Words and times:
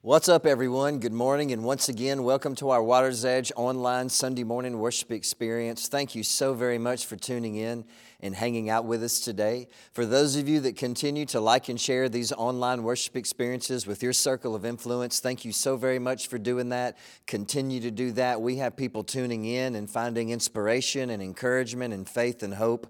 What's 0.00 0.28
up, 0.28 0.46
everyone? 0.46 1.00
Good 1.00 1.12
morning, 1.12 1.50
and 1.50 1.64
once 1.64 1.88
again, 1.88 2.22
welcome 2.22 2.54
to 2.54 2.70
our 2.70 2.80
Water's 2.80 3.24
Edge 3.24 3.50
online 3.56 4.08
Sunday 4.08 4.44
morning 4.44 4.78
worship 4.78 5.10
experience. 5.10 5.88
Thank 5.88 6.14
you 6.14 6.22
so 6.22 6.54
very 6.54 6.78
much 6.78 7.04
for 7.04 7.16
tuning 7.16 7.56
in 7.56 7.84
and 8.20 8.32
hanging 8.32 8.70
out 8.70 8.84
with 8.84 9.02
us 9.02 9.18
today. 9.18 9.66
For 9.90 10.06
those 10.06 10.36
of 10.36 10.48
you 10.48 10.60
that 10.60 10.76
continue 10.76 11.26
to 11.26 11.40
like 11.40 11.68
and 11.68 11.80
share 11.80 12.08
these 12.08 12.30
online 12.30 12.84
worship 12.84 13.16
experiences 13.16 13.88
with 13.88 14.00
your 14.00 14.12
circle 14.12 14.54
of 14.54 14.64
influence, 14.64 15.18
thank 15.18 15.44
you 15.44 15.50
so 15.50 15.76
very 15.76 15.98
much 15.98 16.28
for 16.28 16.38
doing 16.38 16.68
that. 16.68 16.96
Continue 17.26 17.80
to 17.80 17.90
do 17.90 18.12
that. 18.12 18.40
We 18.40 18.58
have 18.58 18.76
people 18.76 19.02
tuning 19.02 19.46
in 19.46 19.74
and 19.74 19.90
finding 19.90 20.30
inspiration 20.30 21.10
and 21.10 21.20
encouragement 21.20 21.92
and 21.92 22.08
faith 22.08 22.44
and 22.44 22.54
hope 22.54 22.86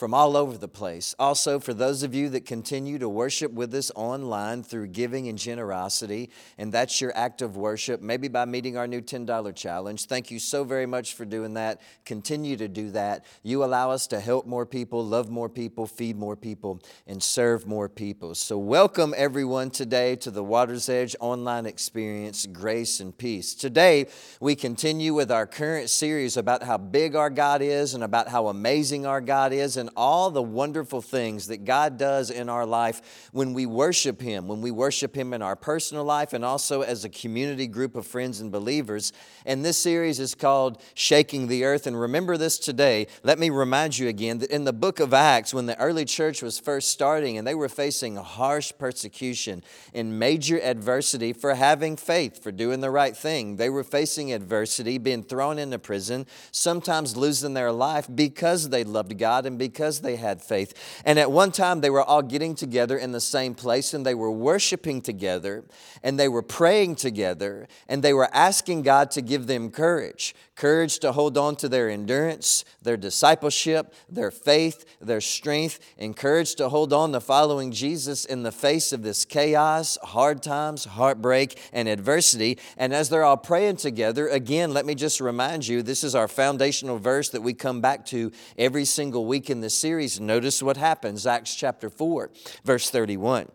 from 0.00 0.14
all 0.14 0.34
over 0.34 0.56
the 0.56 0.66
place. 0.66 1.14
Also, 1.18 1.60
for 1.60 1.74
those 1.74 2.02
of 2.02 2.14
you 2.14 2.30
that 2.30 2.46
continue 2.46 2.98
to 2.98 3.06
worship 3.06 3.52
with 3.52 3.74
us 3.74 3.92
online 3.94 4.62
through 4.62 4.86
giving 4.86 5.28
and 5.28 5.36
generosity, 5.36 6.30
and 6.56 6.72
that's 6.72 7.02
your 7.02 7.14
act 7.14 7.42
of 7.42 7.58
worship, 7.58 8.00
maybe 8.00 8.26
by 8.26 8.46
meeting 8.46 8.78
our 8.78 8.86
new 8.86 9.02
$10 9.02 9.54
challenge, 9.54 10.06
thank 10.06 10.30
you 10.30 10.38
so 10.38 10.64
very 10.64 10.86
much 10.86 11.12
for 11.12 11.26
doing 11.26 11.52
that. 11.52 11.82
Continue 12.06 12.56
to 12.56 12.66
do 12.66 12.90
that. 12.92 13.26
You 13.42 13.62
allow 13.62 13.90
us 13.90 14.06
to 14.06 14.20
help 14.20 14.46
more 14.46 14.64
people, 14.64 15.04
love 15.04 15.28
more 15.28 15.50
people, 15.50 15.86
feed 15.86 16.16
more 16.16 16.34
people, 16.34 16.80
and 17.06 17.22
serve 17.22 17.66
more 17.66 17.90
people. 17.90 18.34
So, 18.34 18.56
welcome 18.56 19.12
everyone 19.18 19.68
today 19.68 20.16
to 20.16 20.30
the 20.30 20.42
Water's 20.42 20.88
Edge 20.88 21.14
online 21.20 21.66
experience, 21.66 22.46
Grace 22.46 23.00
and 23.00 23.16
Peace. 23.16 23.52
Today, 23.52 24.06
we 24.40 24.56
continue 24.56 25.12
with 25.12 25.30
our 25.30 25.46
current 25.46 25.90
series 25.90 26.38
about 26.38 26.62
how 26.62 26.78
big 26.78 27.14
our 27.14 27.28
God 27.28 27.60
is 27.60 27.92
and 27.92 28.02
about 28.02 28.28
how 28.28 28.48
amazing 28.48 29.04
our 29.04 29.20
God 29.20 29.52
is. 29.52 29.76
And 29.76 29.89
all 29.96 30.30
the 30.30 30.42
wonderful 30.42 31.02
things 31.02 31.48
that 31.48 31.64
God 31.64 31.98
does 31.98 32.30
in 32.30 32.48
our 32.48 32.66
life 32.66 33.28
when 33.32 33.52
we 33.52 33.66
worship 33.66 34.20
Him, 34.20 34.48
when 34.48 34.60
we 34.60 34.70
worship 34.70 35.14
Him 35.14 35.32
in 35.32 35.42
our 35.42 35.56
personal 35.56 36.04
life 36.04 36.32
and 36.32 36.44
also 36.44 36.82
as 36.82 37.04
a 37.04 37.08
community 37.08 37.66
group 37.66 37.96
of 37.96 38.06
friends 38.06 38.40
and 38.40 38.52
believers. 38.52 39.12
And 39.44 39.64
this 39.64 39.76
series 39.76 40.20
is 40.20 40.34
called 40.34 40.82
Shaking 40.94 41.48
the 41.48 41.64
Earth. 41.64 41.86
And 41.86 41.98
remember 41.98 42.36
this 42.36 42.58
today. 42.58 43.06
Let 43.22 43.38
me 43.38 43.50
remind 43.50 43.98
you 43.98 44.08
again 44.08 44.38
that 44.38 44.50
in 44.50 44.64
the 44.64 44.72
book 44.72 45.00
of 45.00 45.12
Acts, 45.12 45.54
when 45.54 45.66
the 45.66 45.78
early 45.78 46.04
church 46.04 46.42
was 46.42 46.58
first 46.58 46.90
starting 46.90 47.38
and 47.38 47.46
they 47.46 47.54
were 47.54 47.68
facing 47.68 48.16
harsh 48.16 48.72
persecution 48.78 49.62
and 49.94 50.18
major 50.18 50.60
adversity 50.60 51.32
for 51.32 51.54
having 51.54 51.96
faith, 51.96 52.42
for 52.42 52.52
doing 52.52 52.80
the 52.80 52.90
right 52.90 53.16
thing, 53.16 53.56
they 53.56 53.70
were 53.70 53.84
facing 53.84 54.32
adversity, 54.32 54.98
being 54.98 55.22
thrown 55.22 55.58
into 55.58 55.78
prison, 55.78 56.26
sometimes 56.52 57.16
losing 57.16 57.54
their 57.54 57.72
life 57.72 58.08
because 58.14 58.68
they 58.68 58.84
loved 58.84 59.18
God 59.18 59.46
and 59.46 59.58
because 59.58 59.79
because 59.80 60.00
they 60.00 60.16
had 60.16 60.42
faith. 60.42 60.74
And 61.06 61.18
at 61.18 61.32
one 61.32 61.52
time, 61.52 61.80
they 61.80 61.88
were 61.88 62.02
all 62.02 62.20
getting 62.20 62.54
together 62.54 62.98
in 62.98 63.12
the 63.12 63.20
same 63.20 63.54
place 63.54 63.94
and 63.94 64.04
they 64.04 64.14
were 64.14 64.30
worshiping 64.30 65.00
together 65.00 65.64
and 66.02 66.20
they 66.20 66.28
were 66.28 66.42
praying 66.42 66.96
together 66.96 67.66
and 67.88 68.02
they 68.02 68.12
were 68.12 68.28
asking 68.34 68.82
God 68.82 69.10
to 69.12 69.22
give 69.22 69.46
them 69.46 69.70
courage 69.70 70.34
courage 70.60 70.98
to 70.98 71.12
hold 71.12 71.38
on 71.38 71.56
to 71.56 71.70
their 71.70 71.88
endurance, 71.88 72.66
their 72.82 72.98
discipleship, 72.98 73.94
their 74.10 74.30
faith, 74.30 74.84
their 75.00 75.22
strength, 75.22 75.80
and 75.96 76.14
courage 76.14 76.54
to 76.54 76.68
hold 76.68 76.92
on 76.92 77.12
to 77.12 77.18
following 77.18 77.72
Jesus 77.72 78.26
in 78.26 78.42
the 78.42 78.52
face 78.52 78.92
of 78.92 79.02
this 79.02 79.24
chaos, 79.24 79.96
hard 80.02 80.42
times, 80.42 80.84
heartbreak, 80.84 81.58
and 81.72 81.88
adversity. 81.88 82.58
And 82.76 82.92
as 82.92 83.08
they're 83.08 83.24
all 83.24 83.38
praying 83.38 83.76
together, 83.76 84.28
again, 84.28 84.74
let 84.74 84.84
me 84.84 84.94
just 84.94 85.18
remind 85.18 85.66
you 85.66 85.82
this 85.82 86.04
is 86.04 86.14
our 86.14 86.28
foundational 86.28 86.98
verse 86.98 87.30
that 87.30 87.42
we 87.42 87.54
come 87.54 87.80
back 87.80 88.04
to 88.06 88.30
every 88.58 88.84
single 88.84 89.24
week 89.24 89.48
in 89.48 89.62
this 89.62 89.74
series. 89.74 90.20
Notice 90.20 90.62
what 90.62 90.76
happens 90.76 91.26
Acts 91.26 91.54
chapter 91.54 91.88
4, 91.88 92.30
verse 92.66 92.90
31. 92.90 93.48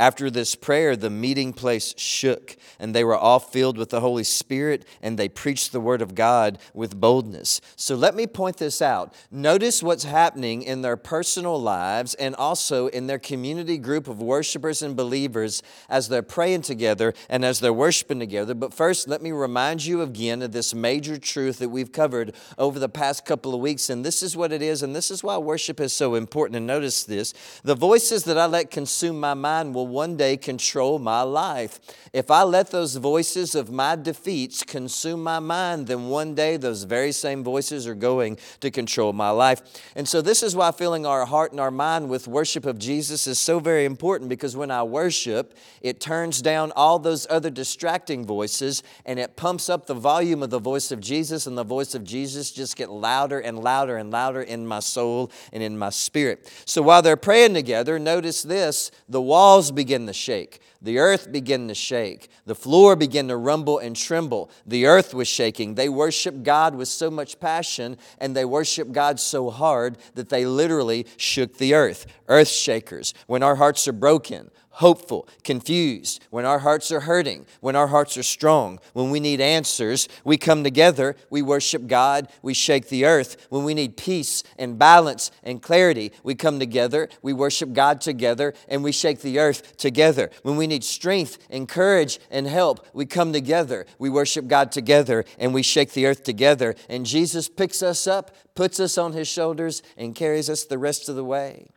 After 0.00 0.30
this 0.30 0.54
prayer, 0.54 0.96
the 0.96 1.10
meeting 1.10 1.52
place 1.52 1.92
shook, 1.98 2.56
and 2.78 2.94
they 2.94 3.04
were 3.04 3.18
all 3.18 3.38
filled 3.38 3.76
with 3.76 3.90
the 3.90 4.00
Holy 4.00 4.24
Spirit, 4.24 4.86
and 5.02 5.18
they 5.18 5.28
preached 5.28 5.72
the 5.72 5.80
word 5.80 6.00
of 6.00 6.14
God 6.14 6.58
with 6.72 6.98
boldness. 6.98 7.60
So 7.76 7.96
let 7.96 8.14
me 8.14 8.26
point 8.26 8.56
this 8.56 8.80
out. 8.80 9.12
Notice 9.30 9.82
what's 9.82 10.04
happening 10.04 10.62
in 10.62 10.80
their 10.80 10.96
personal 10.96 11.60
lives 11.60 12.14
and 12.14 12.34
also 12.36 12.86
in 12.86 13.08
their 13.08 13.18
community 13.18 13.76
group 13.76 14.08
of 14.08 14.22
worshipers 14.22 14.80
and 14.80 14.96
believers 14.96 15.62
as 15.90 16.08
they're 16.08 16.22
praying 16.22 16.62
together 16.62 17.12
and 17.28 17.44
as 17.44 17.60
they're 17.60 17.70
worshiping 17.70 18.20
together. 18.20 18.54
But 18.54 18.72
first, 18.72 19.06
let 19.06 19.20
me 19.20 19.32
remind 19.32 19.84
you 19.84 20.00
again 20.00 20.40
of 20.40 20.52
this 20.52 20.72
major 20.72 21.18
truth 21.18 21.58
that 21.58 21.68
we've 21.68 21.92
covered 21.92 22.34
over 22.56 22.78
the 22.78 22.88
past 22.88 23.26
couple 23.26 23.54
of 23.54 23.60
weeks. 23.60 23.90
And 23.90 24.02
this 24.02 24.22
is 24.22 24.34
what 24.34 24.50
it 24.50 24.62
is, 24.62 24.82
and 24.82 24.96
this 24.96 25.10
is 25.10 25.22
why 25.22 25.36
worship 25.36 25.78
is 25.78 25.92
so 25.92 26.14
important. 26.14 26.56
And 26.56 26.66
notice 26.66 27.04
this 27.04 27.34
the 27.64 27.74
voices 27.74 28.24
that 28.24 28.38
I 28.38 28.46
let 28.46 28.70
consume 28.70 29.20
my 29.20 29.34
mind 29.34 29.74
will 29.74 29.89
one 29.90 30.16
day 30.16 30.36
control 30.36 30.98
my 30.98 31.22
life. 31.22 31.80
If 32.12 32.30
I 32.30 32.42
let 32.42 32.70
those 32.70 32.96
voices 32.96 33.54
of 33.54 33.70
my 33.70 33.96
defeats 33.96 34.62
consume 34.62 35.22
my 35.22 35.38
mind, 35.38 35.86
then 35.86 36.08
one 36.08 36.34
day 36.34 36.56
those 36.56 36.84
very 36.84 37.12
same 37.12 37.44
voices 37.44 37.86
are 37.86 37.94
going 37.94 38.38
to 38.60 38.70
control 38.70 39.12
my 39.12 39.30
life. 39.30 39.62
And 39.94 40.08
so, 40.08 40.22
this 40.22 40.42
is 40.42 40.56
why 40.56 40.72
filling 40.72 41.06
our 41.06 41.26
heart 41.26 41.52
and 41.52 41.60
our 41.60 41.70
mind 41.70 42.08
with 42.08 42.26
worship 42.26 42.66
of 42.66 42.78
Jesus 42.78 43.26
is 43.26 43.38
so 43.38 43.58
very 43.58 43.84
important 43.84 44.28
because 44.28 44.56
when 44.56 44.70
I 44.70 44.82
worship, 44.82 45.54
it 45.82 46.00
turns 46.00 46.42
down 46.42 46.72
all 46.72 46.98
those 46.98 47.26
other 47.30 47.50
distracting 47.50 48.24
voices 48.24 48.82
and 49.04 49.18
it 49.18 49.36
pumps 49.36 49.68
up 49.68 49.86
the 49.86 49.94
volume 49.94 50.42
of 50.42 50.50
the 50.50 50.58
voice 50.58 50.90
of 50.90 51.00
Jesus, 51.00 51.46
and 51.46 51.56
the 51.56 51.64
voice 51.64 51.94
of 51.94 52.04
Jesus 52.04 52.50
just 52.50 52.76
get 52.76 52.90
louder 52.90 53.40
and 53.40 53.58
louder 53.58 53.96
and 53.96 54.10
louder 54.10 54.42
in 54.42 54.66
my 54.66 54.80
soul 54.80 55.30
and 55.52 55.62
in 55.62 55.78
my 55.78 55.90
spirit. 55.90 56.50
So, 56.64 56.82
while 56.82 57.02
they're 57.02 57.16
praying 57.16 57.54
together, 57.54 57.98
notice 57.98 58.42
this 58.42 58.90
the 59.08 59.20
walls 59.20 59.70
begin 59.80 60.06
to 60.06 60.12
shake. 60.12 60.60
The 60.82 60.98
earth 60.98 61.32
began 61.32 61.66
to 61.68 61.74
shake. 61.74 62.28
The 62.44 62.54
floor 62.54 62.96
began 62.96 63.28
to 63.28 63.36
rumble 63.38 63.78
and 63.78 63.96
tremble. 63.96 64.50
The 64.66 64.84
earth 64.84 65.14
was 65.14 65.26
shaking. 65.26 65.74
They 65.74 65.88
worshiped 65.88 66.42
God 66.42 66.74
with 66.74 66.88
so 66.88 67.10
much 67.10 67.40
passion 67.40 67.96
and 68.18 68.36
they 68.36 68.44
worshiped 68.44 68.92
God 68.92 69.18
so 69.18 69.48
hard 69.48 69.96
that 70.16 70.28
they 70.28 70.44
literally 70.44 71.06
shook 71.16 71.56
the 71.56 71.72
earth. 71.72 72.04
Earth 72.28 72.48
shakers. 72.48 73.14
When 73.26 73.42
our 73.42 73.56
hearts 73.56 73.88
are 73.88 73.94
broken, 73.94 74.50
hopeful, 74.74 75.28
confused, 75.42 76.24
when 76.30 76.44
our 76.44 76.60
hearts 76.60 76.90
are 76.92 77.00
hurting, 77.00 77.44
when 77.60 77.76
our 77.76 77.88
hearts 77.88 78.16
are 78.16 78.22
strong, 78.22 78.78
when 78.92 79.10
we 79.10 79.20
need 79.20 79.40
answers, 79.40 80.08
we 80.24 80.36
come 80.36 80.62
together, 80.64 81.16
we 81.28 81.42
worship 81.42 81.86
God, 81.86 82.28
we 82.40 82.54
shake 82.54 82.88
the 82.88 83.04
earth. 83.04 83.46
When 83.50 83.64
we 83.64 83.74
need 83.74 83.96
peace 83.96 84.42
and 84.58 84.78
balance 84.78 85.30
and 85.42 85.60
clarity, 85.60 86.12
we 86.22 86.34
come 86.34 86.58
together, 86.58 87.08
we 87.20 87.32
worship 87.32 87.72
God 87.72 88.00
together, 88.00 88.54
and 88.68 88.84
we 88.84 88.92
shake 88.92 89.20
the 89.20 89.38
earth 89.38 89.76
together. 89.76 90.30
When 90.42 90.56
we 90.56 90.66
need 90.66 90.84
strength 90.84 91.38
and 91.50 91.68
courage 91.68 92.18
and 92.30 92.46
help, 92.46 92.86
we 92.92 93.06
come 93.06 93.32
together, 93.32 93.86
we 93.98 94.08
worship 94.08 94.46
God 94.46 94.72
together, 94.72 95.24
and 95.38 95.52
we 95.52 95.62
shake 95.62 95.92
the 95.92 96.06
earth 96.06 96.22
together. 96.22 96.74
And 96.88 97.04
Jesus 97.04 97.48
picks 97.48 97.82
us 97.82 98.06
up, 98.06 98.34
puts 98.54 98.78
us 98.78 98.96
on 98.96 99.12
his 99.12 99.28
shoulders, 99.28 99.82
and 99.96 100.14
carries 100.14 100.48
us 100.48 100.64
the 100.64 100.78
rest 100.78 101.08
of 101.08 101.16
the 101.16 101.24
way. 101.24 101.70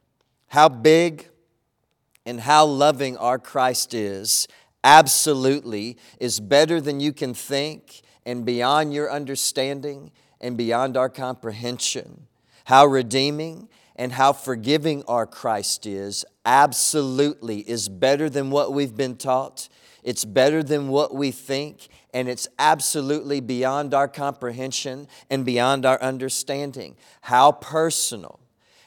How 0.48 0.70
big, 0.70 1.30
and 2.25 2.41
how 2.41 2.66
loving 2.66 3.17
our 3.17 3.39
Christ 3.39 3.94
is, 3.94 4.47
absolutely, 4.84 5.97
is 6.19 6.39
better 6.39 6.79
than 6.79 7.00
you 7.00 7.13
can 7.13 7.34
think 7.34 8.01
and 8.25 8.45
beyond 8.45 8.94
your 8.94 9.11
understanding 9.11 10.11
and 10.39 10.57
beyond 10.57 10.97
our 10.97 11.09
comprehension. 11.09 12.28
How 12.66 12.85
redeeming 12.85 13.69
and 13.95 14.13
how 14.13 14.34
forgiving 14.34 15.03
our 15.07 15.28
Christ 15.28 15.85
is, 15.85 16.25
absolutely, 16.45 17.59
is 17.59 17.89
better 17.89 18.29
than 18.29 18.50
what 18.50 18.73
we've 18.73 18.95
been 18.95 19.16
taught. 19.16 19.69
It's 20.03 20.25
better 20.25 20.63
than 20.63 20.88
what 20.88 21.13
we 21.13 21.31
think, 21.31 21.88
and 22.13 22.28
it's 22.28 22.47
absolutely 22.57 23.40
beyond 23.40 23.94
our 23.94 24.07
comprehension 24.07 25.07
and 25.29 25.45
beyond 25.45 25.85
our 25.85 26.01
understanding. 26.01 26.95
How 27.22 27.51
personal 27.51 28.40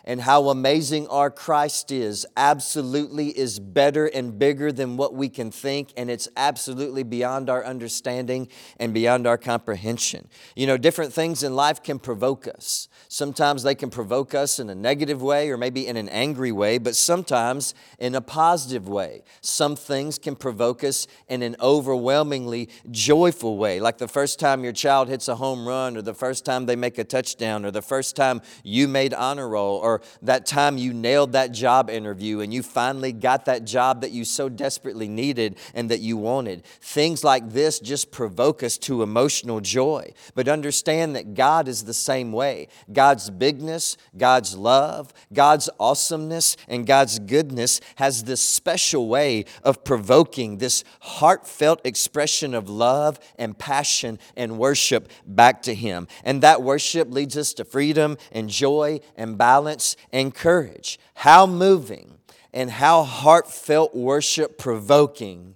and 0.06 0.20
how 0.20 0.48
amazing 0.48 1.08
our 1.08 1.30
Christ 1.30 1.90
is 1.90 2.24
absolutely 2.36 3.36
is 3.36 3.58
better 3.58 4.06
and 4.06 4.38
bigger 4.38 4.70
than 4.70 4.96
what 4.96 5.14
we 5.14 5.28
can 5.28 5.50
think, 5.50 5.92
and 5.96 6.08
it's 6.08 6.28
absolutely 6.36 7.02
beyond 7.02 7.50
our 7.50 7.64
understanding 7.64 8.48
and 8.78 8.94
beyond 8.94 9.26
our 9.26 9.36
comprehension. 9.36 10.28
You 10.54 10.68
know, 10.68 10.76
different 10.76 11.12
things 11.12 11.42
in 11.42 11.56
life 11.56 11.82
can 11.82 11.98
provoke 11.98 12.46
us. 12.46 12.88
Sometimes 13.08 13.62
they 13.64 13.74
can 13.74 13.90
provoke 13.90 14.34
us 14.34 14.58
in 14.58 14.70
a 14.70 14.74
negative 14.74 15.22
way 15.22 15.50
or 15.50 15.56
maybe 15.56 15.86
in 15.86 15.96
an 15.96 16.08
angry 16.08 16.52
way, 16.52 16.78
but 16.78 16.94
sometimes 16.94 17.74
in 17.98 18.14
a 18.14 18.20
positive 18.20 18.88
way. 18.88 19.24
Some 19.40 19.74
things 19.74 20.18
can 20.18 20.36
provoke 20.36 20.84
us 20.84 21.06
in 21.28 21.42
an 21.42 21.56
overwhelmingly 21.60 22.68
joyful 22.90 23.58
way, 23.58 23.80
like 23.80 23.98
the 23.98 24.08
first 24.08 24.38
time 24.38 24.62
your 24.62 24.72
child 24.72 25.08
hits 25.08 25.26
a 25.28 25.34
home 25.36 25.66
run, 25.66 25.96
or 25.96 26.02
the 26.02 26.14
first 26.14 26.44
time 26.44 26.66
they 26.66 26.76
make 26.76 26.98
a 26.98 27.04
touchdown, 27.04 27.64
or 27.64 27.70
the 27.70 27.82
first 27.82 28.14
time 28.14 28.40
you 28.62 28.86
made 28.86 29.12
honor 29.12 29.48
roll, 29.48 29.76
or 29.76 29.95
that 30.22 30.46
time 30.46 30.78
you 30.78 30.92
nailed 30.92 31.32
that 31.32 31.52
job 31.52 31.90
interview 31.90 32.40
and 32.40 32.52
you 32.52 32.62
finally 32.62 33.12
got 33.12 33.44
that 33.46 33.64
job 33.64 34.00
that 34.00 34.10
you 34.10 34.24
so 34.24 34.48
desperately 34.48 35.08
needed 35.08 35.56
and 35.74 35.90
that 35.90 36.00
you 36.00 36.16
wanted. 36.16 36.64
Things 36.80 37.24
like 37.24 37.52
this 37.52 37.78
just 37.78 38.10
provoke 38.10 38.62
us 38.62 38.78
to 38.78 39.02
emotional 39.02 39.60
joy. 39.60 40.12
But 40.34 40.48
understand 40.48 41.16
that 41.16 41.34
God 41.34 41.68
is 41.68 41.84
the 41.84 41.94
same 41.94 42.32
way. 42.32 42.68
God's 42.92 43.30
bigness, 43.30 43.96
God's 44.16 44.56
love, 44.56 45.12
God's 45.32 45.68
awesomeness, 45.78 46.56
and 46.68 46.86
God's 46.86 47.18
goodness 47.18 47.80
has 47.96 48.24
this 48.24 48.40
special 48.40 49.08
way 49.08 49.44
of 49.62 49.84
provoking 49.84 50.58
this 50.58 50.84
heartfelt 51.00 51.80
expression 51.84 52.54
of 52.54 52.68
love 52.68 53.18
and 53.38 53.58
passion 53.58 54.18
and 54.36 54.58
worship 54.58 55.10
back 55.26 55.62
to 55.62 55.74
Him. 55.74 56.08
And 56.24 56.42
that 56.42 56.62
worship 56.62 57.12
leads 57.12 57.36
us 57.36 57.52
to 57.54 57.64
freedom 57.64 58.16
and 58.32 58.48
joy 58.48 59.00
and 59.16 59.38
balance 59.38 59.85
and 60.10 60.34
courage. 60.34 60.98
How 61.14 61.46
moving 61.46 62.18
and 62.52 62.70
how 62.70 63.04
heartfelt 63.04 63.94
worship 63.94 64.56
provoking 64.56 65.54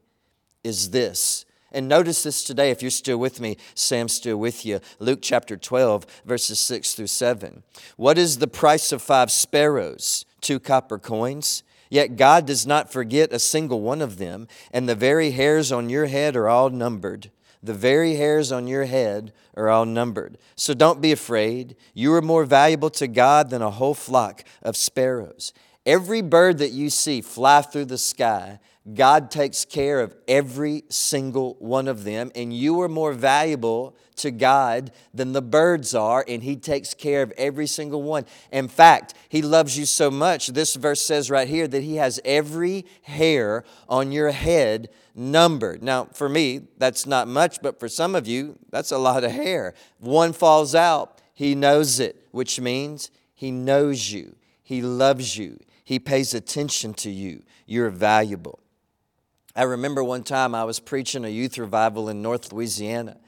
is 0.62 0.90
this? 0.90 1.46
And 1.72 1.88
notice 1.88 2.24
this 2.24 2.44
today, 2.44 2.70
if 2.70 2.82
you're 2.82 2.90
still 2.90 3.18
with 3.18 3.40
me, 3.40 3.56
say 3.74 4.00
I'm 4.00 4.08
still 4.08 4.36
with 4.36 4.66
you. 4.66 4.80
Luke 4.98 5.20
chapter 5.22 5.56
12, 5.56 6.04
verses 6.24 6.58
6 6.58 6.94
through 6.94 7.06
7. 7.06 7.62
What 7.96 8.18
is 8.18 8.38
the 8.38 8.48
price 8.48 8.92
of 8.92 9.02
five 9.02 9.30
sparrows? 9.30 10.24
Two 10.40 10.58
copper 10.58 10.98
coins? 10.98 11.62
Yet 11.88 12.16
God 12.16 12.46
does 12.46 12.66
not 12.66 12.92
forget 12.92 13.32
a 13.32 13.38
single 13.38 13.80
one 13.80 14.02
of 14.02 14.18
them, 14.18 14.46
and 14.72 14.88
the 14.88 14.94
very 14.94 15.32
hairs 15.32 15.72
on 15.72 15.90
your 15.90 16.06
head 16.06 16.36
are 16.36 16.48
all 16.48 16.70
numbered. 16.70 17.30
The 17.62 17.74
very 17.74 18.14
hairs 18.14 18.50
on 18.50 18.66
your 18.66 18.84
head 18.84 19.32
are 19.56 19.68
all 19.68 19.84
numbered. 19.84 20.38
So 20.56 20.72
don't 20.72 21.00
be 21.00 21.12
afraid. 21.12 21.76
You 21.92 22.14
are 22.14 22.22
more 22.22 22.44
valuable 22.44 22.90
to 22.90 23.06
God 23.06 23.50
than 23.50 23.60
a 23.60 23.70
whole 23.70 23.94
flock 23.94 24.44
of 24.62 24.76
sparrows. 24.76 25.52
Every 25.84 26.22
bird 26.22 26.58
that 26.58 26.72
you 26.72 26.90
see 26.90 27.20
fly 27.20 27.62
through 27.62 27.86
the 27.86 27.98
sky, 27.98 28.60
God 28.94 29.30
takes 29.30 29.64
care 29.64 30.00
of 30.00 30.14
every 30.26 30.84
single 30.88 31.56
one 31.58 31.88
of 31.88 32.04
them, 32.04 32.30
and 32.34 32.52
you 32.52 32.80
are 32.80 32.88
more 32.88 33.12
valuable 33.12 33.96
to 34.16 34.30
God 34.30 34.90
than 35.12 35.32
the 35.32 35.42
birds 35.42 35.94
are, 35.94 36.24
and 36.26 36.42
He 36.42 36.56
takes 36.56 36.94
care 36.94 37.22
of 37.22 37.32
every 37.36 37.66
single 37.66 38.02
one. 38.02 38.24
In 38.50 38.68
fact, 38.68 39.14
He 39.28 39.42
loves 39.42 39.78
you 39.78 39.84
so 39.84 40.10
much, 40.10 40.48
this 40.48 40.76
verse 40.76 41.02
says 41.02 41.30
right 41.30 41.48
here 41.48 41.68
that 41.68 41.82
He 41.82 41.96
has 41.96 42.20
every 42.24 42.86
hair 43.02 43.64
on 43.88 44.12
your 44.12 44.30
head 44.30 44.88
numbered. 45.14 45.82
Now, 45.82 46.06
for 46.12 46.28
me, 46.28 46.62
that's 46.78 47.06
not 47.06 47.28
much, 47.28 47.60
but 47.60 47.78
for 47.78 47.88
some 47.88 48.14
of 48.14 48.26
you, 48.26 48.58
that's 48.70 48.92
a 48.92 48.98
lot 48.98 49.24
of 49.24 49.32
hair. 49.32 49.74
One 49.98 50.32
falls 50.32 50.74
out, 50.74 51.20
He 51.34 51.54
knows 51.54 52.00
it, 52.00 52.26
which 52.30 52.60
means 52.60 53.10
He 53.34 53.50
knows 53.50 54.12
you, 54.12 54.36
He 54.62 54.80
loves 54.80 55.36
you, 55.36 55.58
He 55.84 55.98
pays 55.98 56.34
attention 56.34 56.94
to 56.94 57.10
you. 57.10 57.42
You're 57.66 57.90
valuable. 57.90 58.59
I 59.54 59.64
remember 59.64 60.04
one 60.04 60.22
time 60.22 60.54
I 60.54 60.64
was 60.64 60.78
preaching 60.78 61.24
a 61.24 61.28
youth 61.28 61.58
revival 61.58 62.08
in 62.08 62.22
North 62.22 62.52
Louisiana. 62.52 63.19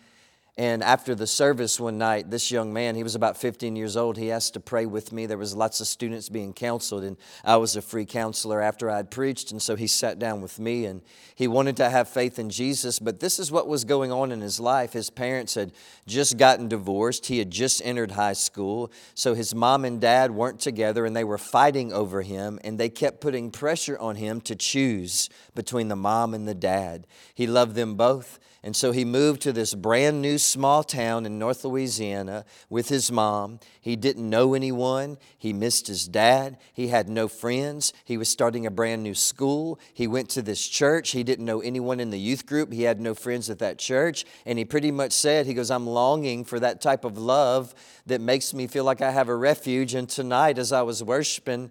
And 0.59 0.83
after 0.83 1.15
the 1.15 1.27
service 1.27 1.81
one 1.81 1.97
night, 1.97 2.31
this 2.31 2.51
young 2.51 2.75
man, 2.75 2.95
he 2.95 3.03
was 3.03 3.15
about 3.15 3.39
15 3.39 3.75
years 3.75 3.97
old, 3.97 4.19
he 4.19 4.31
asked 4.31 4.53
to 4.53 4.61
pray 4.61 4.85
with 4.85 5.11
me. 5.11 5.25
There 5.25 5.39
was 5.39 5.57
lots 5.57 5.81
of 5.81 5.87
students 5.87 6.29
being 6.29 6.53
counseled, 6.53 7.05
and 7.05 7.17
I 7.43 7.57
was 7.57 7.75
a 7.75 7.81
free 7.81 8.05
counselor 8.05 8.61
after 8.61 8.91
I'd 8.91 9.11
preached. 9.11 9.51
And 9.51 9.63
so 9.63 9.77
he 9.77 9.87
sat 9.87 10.19
down 10.19 10.43
with 10.43 10.59
me 10.59 10.85
and 10.85 11.01
he 11.35 11.49
wanted 11.49 11.79
to 11.79 11.89
have 11.89 12.07
faith 12.07 12.39
in 12.39 12.51
Jesus. 12.51 12.99
But 12.99 13.19
this 13.19 13.39
is 13.39 13.51
what 13.51 13.67
was 13.67 13.85
going 13.85 14.13
on 14.13 14.31
in 14.31 14.43
his 14.43 14.61
life. 14.61 14.93
His 14.93 15.09
parents 15.09 15.55
had 15.55 15.73
just 16.07 16.37
gotten 16.37 16.69
divorced, 16.69 17.27
he 17.27 17.39
had 17.39 17.51
just 17.51 17.81
entered 17.83 18.11
high 18.11 18.35
school. 18.35 18.93
So 19.15 19.33
his 19.33 19.55
mom 19.55 19.87
and 19.87 20.03
dad 20.03 20.33
weren't 20.33 20.61
together 20.61 21.07
and 21.07 21.17
they 21.17 21.25
were 21.25 21.39
fighting 21.39 21.95
over 21.95 22.21
him, 22.21 22.59
and 22.63 22.79
they 22.79 22.91
kept 22.91 23.23
putting 23.23 23.51
pressure 23.51 23.99
on 23.99 24.17
him 24.17 24.43
to 24.43 24.55
choose 24.55 25.31
between 25.55 25.89
the 25.89 25.97
mom 25.97 26.35
and 26.35 26.47
the 26.47 26.55
dad. 26.55 27.07
He 27.35 27.47
loved 27.47 27.75
them 27.75 27.95
both. 27.95 28.39
And 28.65 28.77
so 28.77 28.93
he 28.93 29.05
moved 29.05 29.43
to 29.43 29.53
this 29.53 29.75
brand 29.75 30.23
new 30.23 30.39
small 30.45 30.83
town 30.85 31.27
in 31.27 31.39
North 31.39 31.65
Louisiana 31.65 32.45
with 32.69 32.89
his 32.89 33.11
mom. 33.11 33.61
He 33.81 33.97
didn't 33.97 34.29
know 34.29 34.55
anyone. 34.55 35.19
He 35.39 35.53
missed 35.53 35.87
his 35.87 36.07
dad. 36.07 36.59
He 36.73 36.89
had 36.89 37.09
no 37.09 37.29
friends. 37.29 37.93
He 38.05 38.17
was 38.17 38.29
starting 38.29 38.67
a 38.67 38.71
brand 38.71 39.03
new 39.03 39.15
school. 39.15 39.79
He 39.93 40.07
went 40.07 40.29
to 40.31 40.43
this 40.43 40.67
church. 40.67 41.11
He 41.11 41.23
didn't 41.23 41.45
know 41.45 41.61
anyone 41.61 42.01
in 42.01 42.11
the 42.11 42.19
youth 42.19 42.47
group. 42.47 42.73
He 42.73 42.83
had 42.83 43.01
no 43.01 43.15
friends 43.15 43.49
at 43.51 43.59
that 43.61 43.79
church. 43.79 44.25
And 44.45 44.59
he 44.59 44.65
pretty 44.65 44.91
much 44.91 45.13
said, 45.13 45.47
He 45.47 45.55
goes, 45.55 45.71
I'm 45.71 45.87
longing 45.87 46.45
for 46.45 46.61
that 46.61 46.81
type 46.81 47.05
of 47.05 47.19
love 47.19 47.75
that 48.07 48.21
makes 48.21 48.53
me 48.53 48.67
feel 48.67 48.85
like 48.85 49.01
I 49.01 49.11
have 49.11 49.29
a 49.29 49.37
refuge. 49.37 49.95
And 49.95 50.09
tonight, 50.09 50.59
as 50.59 50.73
I 50.73 50.83
was 50.83 51.03
worshiping, 51.03 51.71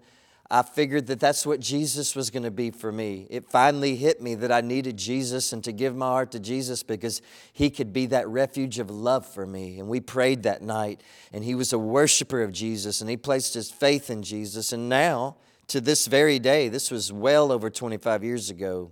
I 0.54 0.64
figured 0.64 1.08
that 1.08 1.22
that's 1.22 1.46
what 1.46 1.62
Jesus 1.62 2.14
was 2.14 2.30
going 2.30 2.44
to 2.44 2.52
be 2.52 2.72
for 2.72 2.92
me. 2.92 3.26
It 3.30 3.50
finally 3.50 3.96
hit 3.96 4.22
me 4.22 4.36
that 4.36 4.52
I 4.52 4.60
needed 4.60 4.98
Jesus 4.98 5.54
and 5.54 5.64
to 5.64 5.72
give 5.72 5.96
my 5.96 6.08
heart 6.08 6.34
to 6.34 6.42
Jesus 6.42 6.84
because 6.84 7.22
He 7.54 7.70
could 7.70 7.94
be 7.94 8.08
that 8.08 8.28
refuge 8.28 8.78
of 8.78 8.90
love 8.90 9.26
for 9.26 9.46
me. 9.46 9.80
And 9.80 9.88
we 9.88 10.02
prayed 10.02 10.44
that 10.44 10.62
night, 10.62 11.04
and 11.32 11.46
he 11.46 11.56
was 11.56 11.72
a 11.72 11.80
worshiper 11.80 12.42
of 12.42 12.52
Jesus, 12.52 13.00
and 13.00 13.10
he 13.10 13.16
placed 13.16 13.54
his 13.54 13.72
faith 13.72 14.10
in 14.10 14.24
Jesus. 14.24 14.74
And 14.74 14.90
now, 14.90 15.38
to 15.68 15.80
this 15.80 16.06
very 16.08 16.38
day, 16.38 16.68
this 16.68 16.92
was 16.92 17.14
well 17.14 17.50
over 17.50 17.70
25 17.70 18.22
years 18.22 18.50
ago, 18.50 18.92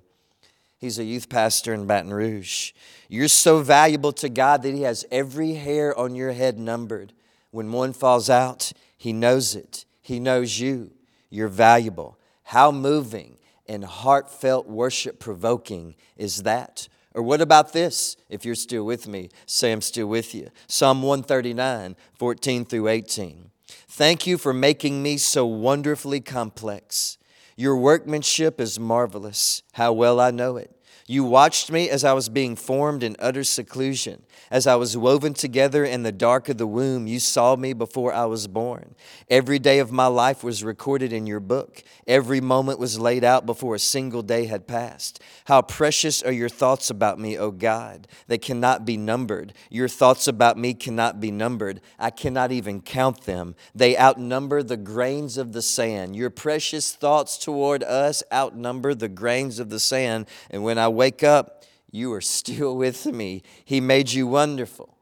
he's 0.78 0.98
a 0.98 1.04
youth 1.04 1.28
pastor 1.28 1.74
in 1.74 1.86
Baton 1.86 2.14
Rouge. 2.14 2.72
You're 3.10 3.28
so 3.28 3.62
valuable 3.64 4.14
to 4.14 4.30
God 4.30 4.62
that 4.62 4.74
He 4.74 4.84
has 4.84 5.04
every 5.12 5.56
hair 5.56 5.98
on 6.00 6.16
your 6.16 6.32
head 6.32 6.58
numbered. 6.58 7.12
When 7.52 7.74
one 7.74 7.92
falls 7.92 8.30
out, 8.30 8.72
He 8.96 9.12
knows 9.12 9.56
it, 9.56 9.84
He 10.02 10.22
knows 10.22 10.58
you. 10.62 10.92
You're 11.30 11.48
valuable. 11.48 12.18
How 12.44 12.72
moving 12.72 13.38
and 13.68 13.86
heartfelt 13.86 14.68
worship 14.68 15.20
provoking 15.20 15.96
is 16.18 16.44
that? 16.44 16.88
Or 17.14 17.22
what 17.22 17.42
about 17.42 17.74
this? 17.74 18.18
If 18.30 18.46
you're 18.46 18.56
still 18.56 18.84
with 18.84 19.08
me, 19.08 19.30
say 19.46 19.72
I'm 19.72 19.82
still 19.82 20.08
with 20.08 20.34
you. 20.34 20.50
Psalm 20.68 21.02
139, 21.02 21.96
14 22.14 22.66
through 22.66 22.88
18. 22.88 23.52
Thank 23.68 24.26
you 24.26 24.38
for 24.38 24.54
making 24.54 25.04
me 25.04 25.18
so 25.18 25.46
wonderfully 25.46 26.22
complex. 26.22 27.18
Your 27.56 27.76
workmanship 27.76 28.62
is 28.62 28.80
marvelous. 28.80 29.64
How 29.74 29.92
well 29.92 30.20
I 30.20 30.32
know 30.32 30.58
it. 30.58 30.79
You 31.10 31.24
watched 31.24 31.72
me 31.72 31.90
as 31.90 32.04
I 32.04 32.14
was 32.14 32.30
being 32.30 32.56
formed 32.56 33.02
in 33.02 33.16
utter 33.18 33.44
seclusion. 33.44 34.22
As 34.52 34.68
I 34.68 34.76
was 34.76 34.96
woven 34.96 35.34
together 35.34 35.84
in 35.84 36.04
the 36.04 36.12
dark 36.12 36.50
of 36.50 36.60
the 36.60 36.68
womb, 36.68 37.08
you 37.08 37.20
saw 37.20 37.56
me 37.56 37.74
before 37.74 38.14
I 38.14 38.26
was 38.26 38.46
born. 38.46 38.94
Every 39.28 39.58
day 39.58 39.80
of 39.80 39.92
my 39.92 40.06
life 40.06 40.44
was 40.44 40.64
recorded 40.64 41.12
in 41.12 41.26
your 41.26 41.40
book. 41.40 41.82
Every 42.06 42.42
moment 42.42 42.78
was 42.78 43.00
laid 43.00 43.24
out 43.24 43.48
before 43.48 43.74
a 43.74 43.80
single 43.80 44.22
day 44.22 44.46
had 44.46 44.68
passed. 44.68 45.20
How 45.46 45.64
precious 45.64 46.22
are 46.22 46.32
your 46.32 46.48
thoughts 46.48 46.92
about 46.92 47.18
me, 47.18 47.36
O 47.40 47.50
God. 47.50 48.08
They 48.28 48.38
cannot 48.38 48.86
be 48.86 48.96
numbered. 48.96 49.54
Your 49.72 49.88
thoughts 49.88 50.28
about 50.28 50.60
me 50.60 50.76
cannot 50.76 51.20
be 51.20 51.32
numbered. 51.32 51.82
I 51.98 52.12
cannot 52.12 52.52
even 52.52 52.82
count 52.82 53.22
them. 53.22 53.56
They 53.74 53.98
outnumber 53.98 54.62
the 54.62 54.78
grains 54.78 55.40
of 55.40 55.54
the 55.54 55.64
sand. 55.64 56.16
Your 56.16 56.30
precious 56.30 56.94
thoughts 56.94 57.36
toward 57.40 57.82
us 57.82 58.22
outnumber 58.32 58.94
the 58.94 59.10
grains 59.10 59.58
of 59.58 59.72
the 59.72 59.80
sand. 59.80 60.28
And 60.52 60.64
when 60.64 60.78
I 60.78 60.99
wake 61.00 61.24
up, 61.24 61.64
you 61.90 62.12
are 62.12 62.22
still 62.22 62.76
with 62.86 63.06
me. 63.06 63.42
He 63.64 63.80
made 63.80 64.12
you 64.12 64.28
wonderful. 64.28 64.98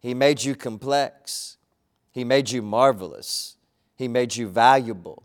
He 0.00 0.12
made 0.12 0.44
you 0.44 0.54
complex. 0.54 1.56
He 2.12 2.22
made 2.22 2.50
you 2.50 2.60
marvelous. 2.60 3.56
He 3.96 4.08
made 4.08 4.36
you 4.36 4.46
valuable. 4.46 5.22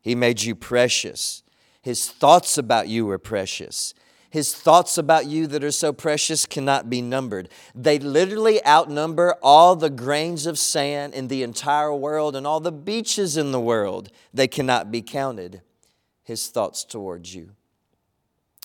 He 0.00 0.14
made 0.14 0.42
you 0.42 0.54
precious. 0.54 1.42
His 1.82 2.08
thoughts 2.08 2.56
about 2.56 2.86
you 2.86 3.10
are 3.10 3.18
precious. 3.18 3.94
His 4.30 4.54
thoughts 4.54 4.96
about 4.96 5.26
you 5.26 5.46
that 5.48 5.64
are 5.64 5.72
so 5.72 5.92
precious 5.92 6.46
cannot 6.46 6.88
be 6.88 7.02
numbered. 7.02 7.48
They 7.74 7.98
literally 7.98 8.64
outnumber 8.64 9.34
all 9.42 9.76
the 9.76 9.90
grains 9.90 10.46
of 10.46 10.58
sand 10.58 11.14
in 11.14 11.28
the 11.28 11.42
entire 11.42 11.92
world 11.92 12.34
and 12.36 12.46
all 12.46 12.60
the 12.60 12.72
beaches 12.72 13.36
in 13.36 13.52
the 13.52 13.60
world. 13.60 14.10
They 14.32 14.48
cannot 14.48 14.90
be 14.90 15.02
counted. 15.02 15.62
His 16.22 16.48
thoughts 16.48 16.84
towards 16.84 17.34
you. 17.34 17.50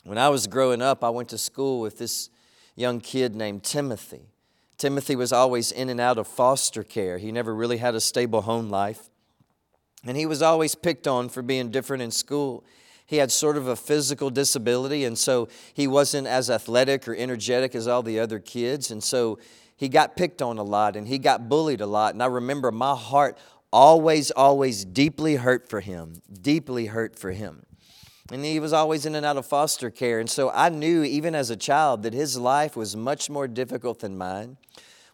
When 0.08 0.18
I 0.18 0.30
was 0.30 0.48
growing 0.48 0.82
up, 0.82 1.04
I 1.04 1.10
went 1.10 1.28
to 1.30 1.38
school 1.38 1.82
with 1.82 1.98
this 1.98 2.30
young 2.78 3.02
kid 3.02 3.36
named 3.36 3.66
Timothy. 3.66 4.30
Timothy 4.78 5.18
was 5.18 5.34
always 5.34 5.70
in 5.70 5.90
and 5.90 6.00
out 6.00 6.18
of 6.18 6.28
foster 6.28 6.82
care. 6.82 7.18
He 7.18 7.30
never 7.30 7.54
really 7.54 7.76
had 7.76 7.94
a 7.94 8.00
stable 8.00 8.44
home 8.44 8.70
life. 8.70 9.10
And 10.06 10.16
he 10.16 10.26
was 10.26 10.42
always 10.42 10.76
picked 10.76 11.10
on 11.10 11.28
for 11.28 11.42
being 11.42 11.72
different 11.72 12.04
in 12.04 12.12
school. 12.12 12.64
He 13.06 13.18
had 13.18 13.34
sort 13.34 13.58
of 13.58 13.68
a 13.68 13.76
physical 13.76 14.30
disability, 14.30 15.04
and 15.04 15.18
so 15.18 15.50
he 15.74 15.88
wasn't 15.88 16.26
as 16.26 16.50
athletic 16.50 17.06
or 17.06 17.14
energetic 17.14 17.76
as 17.76 17.86
all 17.86 18.02
the 18.02 18.18
other 18.18 18.40
kids. 18.40 18.92
And 18.92 19.04
so 19.04 19.40
he 19.76 19.90
got 19.90 20.16
picked 20.16 20.42
on 20.42 20.58
a 20.58 20.64
lot 20.64 20.96
and 20.96 21.06
he 21.06 21.18
got 21.18 21.50
bullied 21.50 21.82
a 21.82 21.86
lot. 21.86 22.14
And 22.14 22.24
I 22.24 22.28
remember 22.28 22.72
my 22.72 22.96
heart 22.96 23.38
always, 23.74 24.32
always 24.32 24.86
deeply 24.86 25.36
hurt 25.36 25.70
for 25.70 25.82
him, 25.82 26.22
deeply 26.42 26.86
hurt 26.86 27.20
for 27.20 27.32
him. 27.32 27.66
And 28.32 28.44
he 28.44 28.60
was 28.60 28.74
always 28.74 29.06
in 29.06 29.16
and 29.16 29.26
out 29.26 29.38
of 29.38 29.46
foster 29.46 29.90
care. 29.90 30.20
And 30.20 30.30
so 30.30 30.50
I 30.50 30.70
knew, 30.70 31.04
even 31.04 31.34
as 31.34 31.50
a 31.50 31.56
child, 31.56 32.04
that 32.04 32.14
his 32.14 32.38
life 32.38 32.76
was 32.76 32.96
much 32.96 33.30
more 33.30 33.48
difficult 33.48 34.00
than 34.00 34.18
mine. 34.18 34.58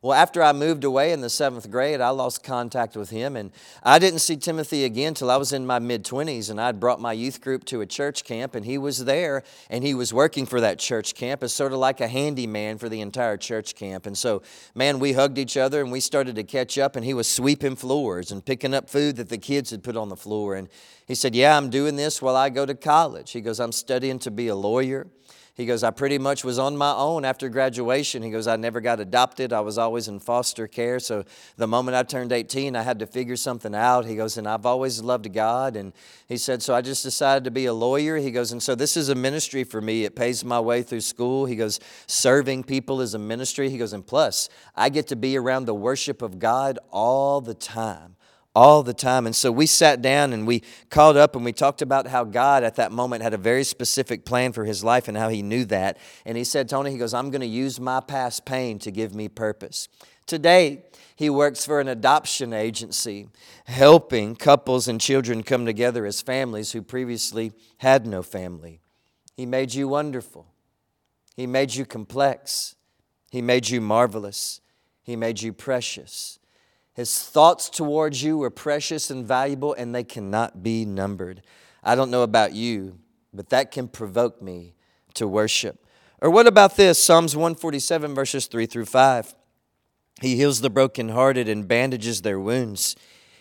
Well, 0.04 0.12
after 0.12 0.44
I 0.44 0.52
moved 0.52 0.84
away 0.84 1.14
in 1.14 1.22
the 1.22 1.30
seventh 1.30 1.72
grade, 1.72 2.02
I 2.02 2.10
lost 2.10 2.44
contact 2.44 2.98
with 2.98 3.10
him, 3.10 3.38
and 3.38 3.52
I 3.84 4.00
didn't 4.00 4.20
see 4.20 4.36
Timothy 4.36 4.84
again 4.84 5.08
until 5.08 5.32
I 5.32 5.38
was 5.38 5.54
in 5.54 5.66
my 5.66 5.80
mid 5.80 6.04
20s. 6.04 6.50
And 6.50 6.60
I'd 6.60 6.78
brought 6.78 7.00
my 7.00 7.14
youth 7.14 7.40
group 7.40 7.64
to 7.68 7.80
a 7.80 7.86
church 7.86 8.26
camp, 8.26 8.54
and 8.54 8.66
he 8.66 8.78
was 8.78 9.06
there, 9.06 9.44
and 9.70 9.82
he 9.82 9.94
was 9.94 10.14
working 10.14 10.46
for 10.46 10.60
that 10.60 10.78
church 10.78 11.16
camp 11.16 11.42
as 11.42 11.54
sort 11.54 11.72
of 11.72 11.80
like 11.80 12.02
a 12.02 12.10
handyman 12.10 12.80
for 12.80 12.90
the 12.90 13.00
entire 13.00 13.38
church 13.38 13.76
camp. 13.76 14.06
And 14.06 14.18
so, 14.18 14.42
man, 14.76 15.00
we 15.00 15.14
hugged 15.14 15.38
each 15.38 15.56
other 15.56 15.82
and 15.82 15.90
we 15.90 16.02
started 16.02 16.36
to 16.36 16.44
catch 16.44 16.78
up, 16.78 16.98
and 16.98 17.06
he 17.06 17.14
was 17.14 17.32
sweeping 17.32 17.78
floors 17.78 18.30
and 18.30 18.46
picking 18.46 18.74
up 18.74 18.90
food 18.90 19.16
that 19.16 19.30
the 19.30 19.38
kids 19.38 19.70
had 19.70 19.86
put 19.86 19.96
on 19.96 20.10
the 20.10 20.18
floor. 20.18 20.56
And 20.56 20.68
he 21.08 21.16
said, 21.16 21.34
Yeah, 21.34 21.56
I'm 21.56 21.70
doing 21.70 21.96
this 21.96 22.22
while 22.22 22.36
I 22.36 22.50
go 22.50 22.66
to 22.66 22.76
college. 22.76 23.32
He 23.32 23.40
goes, 23.40 23.58
I'm 23.58 23.72
studying 23.72 24.20
to 24.20 24.32
be 24.32 24.50
a 24.50 24.56
lawyer. 24.56 25.08
He 25.56 25.68
goes, 25.68 25.84
I 25.84 25.92
pretty 25.92 26.18
much 26.18 26.44
was 26.44 26.58
on 26.58 26.76
my 26.76 26.94
own 26.94 27.24
after 27.24 27.48
graduation. 27.48 28.24
He 28.24 28.32
goes, 28.32 28.48
I 28.48 28.56
never 28.56 28.82
got 28.82 29.00
adopted. 29.00 29.54
I 29.54 29.60
was 29.60 29.78
always 29.78 30.08
in 30.08 30.20
foster 30.20 30.68
care. 30.68 31.00
So 31.00 31.26
the 31.58 31.68
moment 31.68 31.96
I 31.96 32.02
turned 32.02 32.32
18, 32.32 32.76
I 32.76 32.82
had 32.82 32.98
to 33.00 33.06
figure 33.06 33.36
something 33.36 33.76
out. 33.76 34.06
He 34.06 34.16
goes, 34.16 34.38
and 34.38 34.48
I've 34.48 34.66
always 34.66 35.04
loved 35.04 35.32
God. 35.32 35.76
And 35.76 35.94
he 36.28 36.38
said, 36.38 36.64
so 36.64 36.74
I 36.74 36.82
just 36.82 37.04
decided 37.04 37.44
to 37.44 37.52
be 37.52 37.68
a 37.68 37.74
lawyer. 37.74 38.18
He 38.18 38.32
goes, 38.32 38.52
and 38.52 38.64
so 38.64 38.74
this 38.74 38.98
is 38.98 39.10
a 39.10 39.16
ministry 39.16 39.64
for 39.64 39.80
me. 39.80 40.06
It 40.06 40.16
pays 40.16 40.44
my 40.44 40.60
way 40.60 40.82
through 40.82 41.02
school. 41.02 41.46
He 41.46 41.56
goes, 41.56 41.80
serving 42.08 42.64
people 42.64 43.00
is 43.00 43.14
a 43.14 43.20
ministry. 43.20 43.70
He 43.70 43.78
goes, 43.78 43.94
and 43.94 44.06
plus, 44.06 44.50
I 44.76 44.90
get 44.90 45.08
to 45.10 45.16
be 45.16 45.38
around 45.38 45.66
the 45.66 45.76
worship 45.76 46.24
of 46.24 46.40
God 46.40 46.80
all 46.90 47.42
the 47.42 47.54
time 47.54 48.16
all 48.56 48.84
the 48.84 48.94
time. 48.94 49.26
And 49.26 49.36
so 49.36 49.52
we 49.52 49.66
sat 49.66 50.02
down 50.02 50.32
and 50.32 50.46
we 50.46 50.64
called 50.90 51.18
up 51.18 51.36
and 51.36 51.44
we 51.44 51.54
talked 51.54 51.82
about 51.82 52.08
how 52.08 52.24
God 52.24 52.64
at 52.64 52.76
that 52.76 52.92
moment 52.92 53.24
had 53.24 53.34
a 53.34 53.38
very 53.38 53.64
specific 53.64 54.26
plan 54.26 54.52
for 54.52 54.66
his 54.66 54.84
life 54.84 55.08
and 55.08 55.18
how 55.18 55.30
he 55.30 55.42
knew 55.42 55.66
that. 55.66 55.98
And 56.26 56.38
he 56.38 56.44
said, 56.44 56.70
Tony, 56.70 56.92
he 56.92 56.98
goes, 56.98 57.14
I'm 57.14 57.32
going 57.32 57.42
to 57.42 57.48
use 57.48 57.80
my 57.80 58.00
past 58.00 58.46
pain 58.46 58.80
to 58.80 58.92
give 58.92 59.16
me 59.16 59.28
purpose. 59.28 59.88
Today, 60.26 60.84
he 61.16 61.30
works 61.30 61.66
for 61.66 61.80
an 61.80 61.88
adoption 61.88 62.54
agency, 62.54 63.28
helping 63.66 64.36
couples 64.36 64.88
and 64.88 65.00
children 65.00 65.44
come 65.44 65.66
together 65.66 66.06
as 66.06 66.22
families 66.22 66.72
who 66.72 66.82
previously 66.82 67.52
had 67.78 68.06
no 68.06 68.24
family. 68.24 68.80
He 69.36 69.46
made 69.46 69.74
you 69.74 69.88
wonderful. 69.88 70.48
He 71.36 71.48
made 71.48 71.74
you 71.74 71.86
complex. 71.86 72.76
He 73.32 73.42
made 73.42 73.70
you 73.70 73.82
marvelous. 73.82 74.62
He 75.02 75.16
made 75.16 75.42
you 75.42 75.54
precious. 75.54 76.40
His 76.94 77.24
thoughts 77.24 77.70
towards 77.70 78.22
you 78.22 78.42
are 78.44 78.50
precious 78.50 79.10
and 79.10 79.26
valuable, 79.26 79.74
and 79.74 79.94
they 79.94 80.04
cannot 80.04 80.62
be 80.62 80.86
numbered. 80.86 81.42
I 81.84 81.96
don't 81.96 82.12
know 82.12 82.24
about 82.24 82.54
you, 82.54 83.00
but 83.34 83.50
that 83.50 83.72
can 83.72 83.88
provoke 83.88 84.42
me 84.42 84.76
to 85.16 85.28
worship. 85.28 85.86
Or 86.22 86.30
what 86.30 86.48
about 86.48 86.78
this? 86.78 87.04
Psalms 87.04 87.36
147, 87.36 88.14
verses 88.14 88.46
3 88.46 88.66
through 88.66 88.86
5. 88.86 89.36
He 90.22 90.36
heals 90.36 90.62
the 90.62 90.70
brokenhearted 90.70 91.50
and 91.50 91.68
bandages 91.68 92.22
their 92.22 92.40
wounds. 92.40 92.96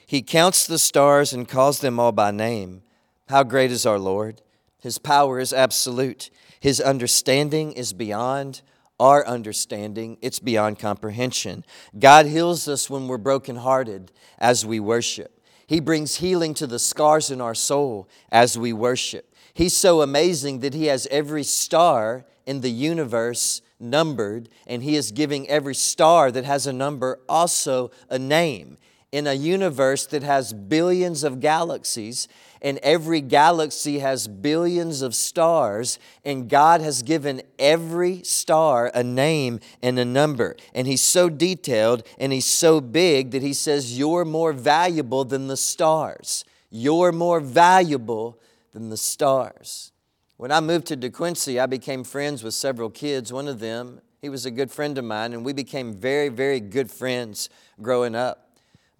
He 0.06 0.22
counts 0.22 0.66
the 0.66 0.78
stars 0.78 1.32
and 1.32 1.48
calls 1.48 1.80
them 1.80 2.00
all 2.00 2.12
by 2.12 2.30
name. 2.30 2.82
How 3.28 3.44
great 3.44 3.70
is 3.70 3.86
our 3.86 3.98
Lord! 3.98 4.42
His 4.78 4.98
power 4.98 5.38
is 5.38 5.52
absolute, 5.52 6.28
His 6.58 6.80
understanding 6.80 7.72
is 7.72 7.92
beyond 7.92 8.62
our 9.02 9.26
understanding, 9.26 10.16
it's 10.22 10.38
beyond 10.38 10.78
comprehension. 10.78 11.64
God 11.98 12.26
heals 12.26 12.68
us 12.68 12.88
when 12.88 13.08
we're 13.08 13.18
brokenhearted 13.18 14.12
as 14.38 14.64
we 14.64 14.78
worship. 14.78 15.40
He 15.66 15.80
brings 15.80 16.16
healing 16.16 16.54
to 16.54 16.68
the 16.68 16.78
scars 16.78 17.28
in 17.28 17.40
our 17.40 17.56
soul 17.56 18.08
as 18.30 18.56
we 18.56 18.72
worship. 18.72 19.34
He's 19.54 19.76
so 19.76 20.02
amazing 20.02 20.60
that 20.60 20.72
He 20.72 20.86
has 20.86 21.08
every 21.10 21.42
star 21.42 22.26
in 22.46 22.60
the 22.60 22.70
universe 22.70 23.60
numbered, 23.80 24.48
and 24.68 24.84
He 24.84 24.94
is 24.94 25.10
giving 25.10 25.48
every 25.48 25.74
star 25.74 26.30
that 26.30 26.44
has 26.44 26.68
a 26.68 26.72
number 26.72 27.18
also 27.28 27.90
a 28.08 28.20
name. 28.20 28.78
In 29.12 29.26
a 29.26 29.34
universe 29.34 30.06
that 30.06 30.22
has 30.22 30.54
billions 30.54 31.22
of 31.22 31.38
galaxies, 31.38 32.28
and 32.62 32.78
every 32.78 33.20
galaxy 33.20 33.98
has 33.98 34.26
billions 34.26 35.02
of 35.02 35.14
stars, 35.14 35.98
and 36.24 36.48
God 36.48 36.80
has 36.80 37.02
given 37.02 37.42
every 37.58 38.22
star 38.22 38.90
a 38.94 39.02
name 39.02 39.60
and 39.82 39.98
a 39.98 40.04
number. 40.06 40.56
And 40.74 40.86
He's 40.86 41.02
so 41.02 41.28
detailed 41.28 42.06
and 42.18 42.32
He's 42.32 42.46
so 42.46 42.80
big 42.80 43.32
that 43.32 43.42
He 43.42 43.52
says, 43.52 43.98
You're 43.98 44.24
more 44.24 44.54
valuable 44.54 45.26
than 45.26 45.46
the 45.46 45.58
stars. 45.58 46.46
You're 46.70 47.12
more 47.12 47.40
valuable 47.40 48.40
than 48.72 48.88
the 48.88 48.96
stars. 48.96 49.92
When 50.38 50.50
I 50.50 50.60
moved 50.60 50.86
to 50.86 50.96
DeQuincy, 50.96 51.60
I 51.60 51.66
became 51.66 52.02
friends 52.02 52.42
with 52.42 52.54
several 52.54 52.88
kids. 52.88 53.30
One 53.30 53.46
of 53.46 53.60
them, 53.60 54.00
he 54.22 54.30
was 54.30 54.46
a 54.46 54.50
good 54.50 54.70
friend 54.70 54.96
of 54.96 55.04
mine, 55.04 55.34
and 55.34 55.44
we 55.44 55.52
became 55.52 55.92
very, 55.92 56.30
very 56.30 56.60
good 56.60 56.90
friends 56.90 57.50
growing 57.82 58.14
up. 58.14 58.51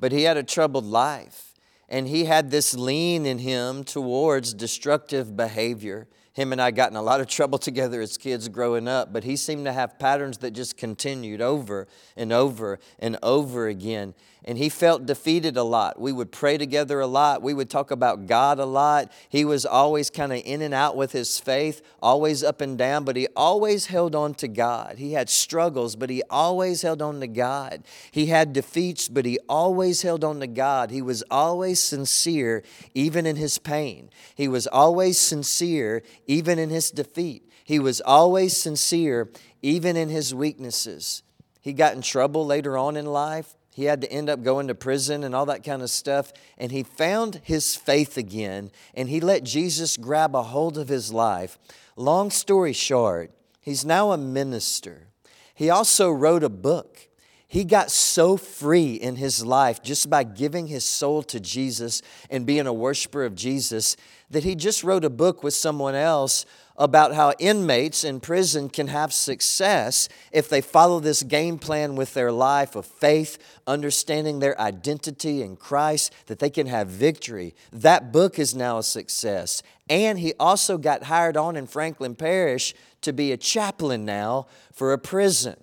But 0.02 0.10
he 0.10 0.24
had 0.24 0.36
a 0.36 0.42
troubled 0.42 0.84
life 0.84 1.54
and 1.88 2.08
he 2.08 2.24
had 2.24 2.50
this 2.50 2.74
lean 2.74 3.24
in 3.24 3.38
him 3.38 3.84
towards 3.84 4.52
destructive 4.52 5.36
behavior. 5.36 6.08
Him 6.32 6.50
and 6.50 6.60
I 6.60 6.72
got 6.72 6.90
in 6.90 6.96
a 6.96 7.02
lot 7.02 7.20
of 7.20 7.28
trouble 7.28 7.56
together 7.70 8.00
as 8.00 8.18
kids 8.18 8.48
growing 8.48 8.88
up, 8.88 9.12
but 9.12 9.22
he 9.22 9.36
seemed 9.36 9.64
to 9.66 9.72
have 9.72 10.00
patterns 10.00 10.38
that 10.38 10.54
just 10.54 10.76
continued 10.76 11.40
over 11.40 11.86
and 12.16 12.32
over 12.32 12.80
and 12.98 13.16
over 13.22 13.68
again 13.68 14.14
and 14.44 14.58
he 14.58 14.68
felt 14.68 15.06
defeated 15.06 15.56
a 15.56 15.62
lot. 15.62 16.00
We 16.00 16.12
would 16.12 16.32
pray 16.32 16.58
together 16.58 17.00
a 17.00 17.06
lot. 17.06 17.42
We 17.42 17.54
would 17.54 17.70
talk 17.70 17.90
about 17.90 18.26
God 18.26 18.58
a 18.58 18.64
lot. 18.64 19.12
He 19.28 19.44
was 19.44 19.64
always 19.64 20.10
kind 20.10 20.32
of 20.32 20.40
in 20.44 20.62
and 20.62 20.74
out 20.74 20.96
with 20.96 21.12
his 21.12 21.38
faith, 21.38 21.80
always 22.02 22.42
up 22.42 22.60
and 22.60 22.76
down, 22.76 23.04
but 23.04 23.16
he 23.16 23.28
always 23.36 23.86
held 23.86 24.14
on 24.14 24.34
to 24.34 24.48
God. 24.48 24.98
He 24.98 25.12
had 25.12 25.30
struggles, 25.30 25.94
but 25.94 26.10
he 26.10 26.22
always 26.28 26.82
held 26.82 27.00
on 27.00 27.20
to 27.20 27.28
God. 27.28 27.84
He 28.10 28.26
had 28.26 28.52
defeats, 28.52 29.08
but 29.08 29.24
he 29.24 29.38
always 29.48 30.02
held 30.02 30.24
on 30.24 30.40
to 30.40 30.48
God. 30.48 30.90
He 30.90 31.02
was 31.02 31.22
always 31.30 31.78
sincere, 31.78 32.62
even 32.94 33.26
in 33.26 33.36
his 33.36 33.58
pain. 33.58 34.10
He 34.34 34.48
was 34.48 34.66
always 34.66 35.18
sincere, 35.18 36.02
even 36.26 36.58
in 36.58 36.70
his 36.70 36.90
defeat. 36.90 37.48
He 37.64 37.78
was 37.78 38.00
always 38.00 38.56
sincere, 38.56 39.30
even 39.62 39.96
in 39.96 40.08
his 40.08 40.34
weaknesses. 40.34 41.22
He 41.60 41.72
got 41.72 41.94
in 41.94 42.02
trouble 42.02 42.44
later 42.44 42.76
on 42.76 42.96
in 42.96 43.06
life 43.06 43.54
he 43.74 43.84
had 43.84 44.02
to 44.02 44.12
end 44.12 44.28
up 44.28 44.42
going 44.42 44.68
to 44.68 44.74
prison 44.74 45.24
and 45.24 45.34
all 45.34 45.46
that 45.46 45.64
kind 45.64 45.82
of 45.82 45.90
stuff. 45.90 46.32
And 46.58 46.70
he 46.70 46.82
found 46.82 47.40
his 47.42 47.74
faith 47.74 48.16
again 48.16 48.70
and 48.94 49.08
he 49.08 49.20
let 49.20 49.44
Jesus 49.44 49.96
grab 49.96 50.36
a 50.36 50.42
hold 50.42 50.76
of 50.76 50.88
his 50.88 51.12
life. 51.12 51.58
Long 51.96 52.30
story 52.30 52.74
short, 52.74 53.30
he's 53.60 53.84
now 53.84 54.12
a 54.12 54.18
minister. 54.18 55.08
He 55.54 55.70
also 55.70 56.10
wrote 56.10 56.44
a 56.44 56.50
book. 56.50 57.08
He 57.46 57.64
got 57.64 57.90
so 57.90 58.38
free 58.38 58.94
in 58.94 59.16
his 59.16 59.44
life 59.44 59.82
just 59.82 60.08
by 60.08 60.24
giving 60.24 60.68
his 60.68 60.84
soul 60.84 61.22
to 61.24 61.38
Jesus 61.38 62.00
and 62.30 62.46
being 62.46 62.66
a 62.66 62.72
worshiper 62.72 63.24
of 63.24 63.34
Jesus 63.34 63.96
that 64.30 64.44
he 64.44 64.54
just 64.54 64.82
wrote 64.82 65.04
a 65.04 65.10
book 65.10 65.42
with 65.42 65.52
someone 65.52 65.94
else 65.94 66.46
about 66.82 67.14
how 67.14 67.32
inmates 67.38 68.02
in 68.02 68.18
prison 68.18 68.68
can 68.68 68.88
have 68.88 69.12
success 69.12 70.08
if 70.32 70.48
they 70.48 70.60
follow 70.60 70.98
this 70.98 71.22
game 71.22 71.56
plan 71.56 71.94
with 71.94 72.12
their 72.12 72.32
life 72.32 72.74
of 72.74 72.84
faith, 72.84 73.38
understanding 73.68 74.40
their 74.40 74.60
identity 74.60 75.42
in 75.42 75.54
Christ, 75.54 76.12
that 76.26 76.40
they 76.40 76.50
can 76.50 76.66
have 76.66 76.88
victory. 76.88 77.54
That 77.72 78.10
book 78.10 78.36
is 78.36 78.52
now 78.52 78.78
a 78.78 78.82
success. 78.82 79.62
And 79.88 80.18
he 80.18 80.34
also 80.40 80.76
got 80.76 81.04
hired 81.04 81.36
on 81.36 81.54
in 81.54 81.68
Franklin 81.68 82.16
Parish 82.16 82.74
to 83.02 83.12
be 83.12 83.30
a 83.30 83.36
chaplain 83.36 84.04
now 84.04 84.48
for 84.72 84.92
a 84.92 84.98
prison. 84.98 85.54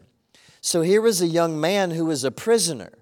So 0.62 0.84
here 0.84 1.02
was 1.02 1.22
a 1.22 1.28
young 1.28 1.60
man 1.60 1.92
who 1.92 2.06
was 2.06 2.24
a 2.24 2.32
prisoner 2.32 2.94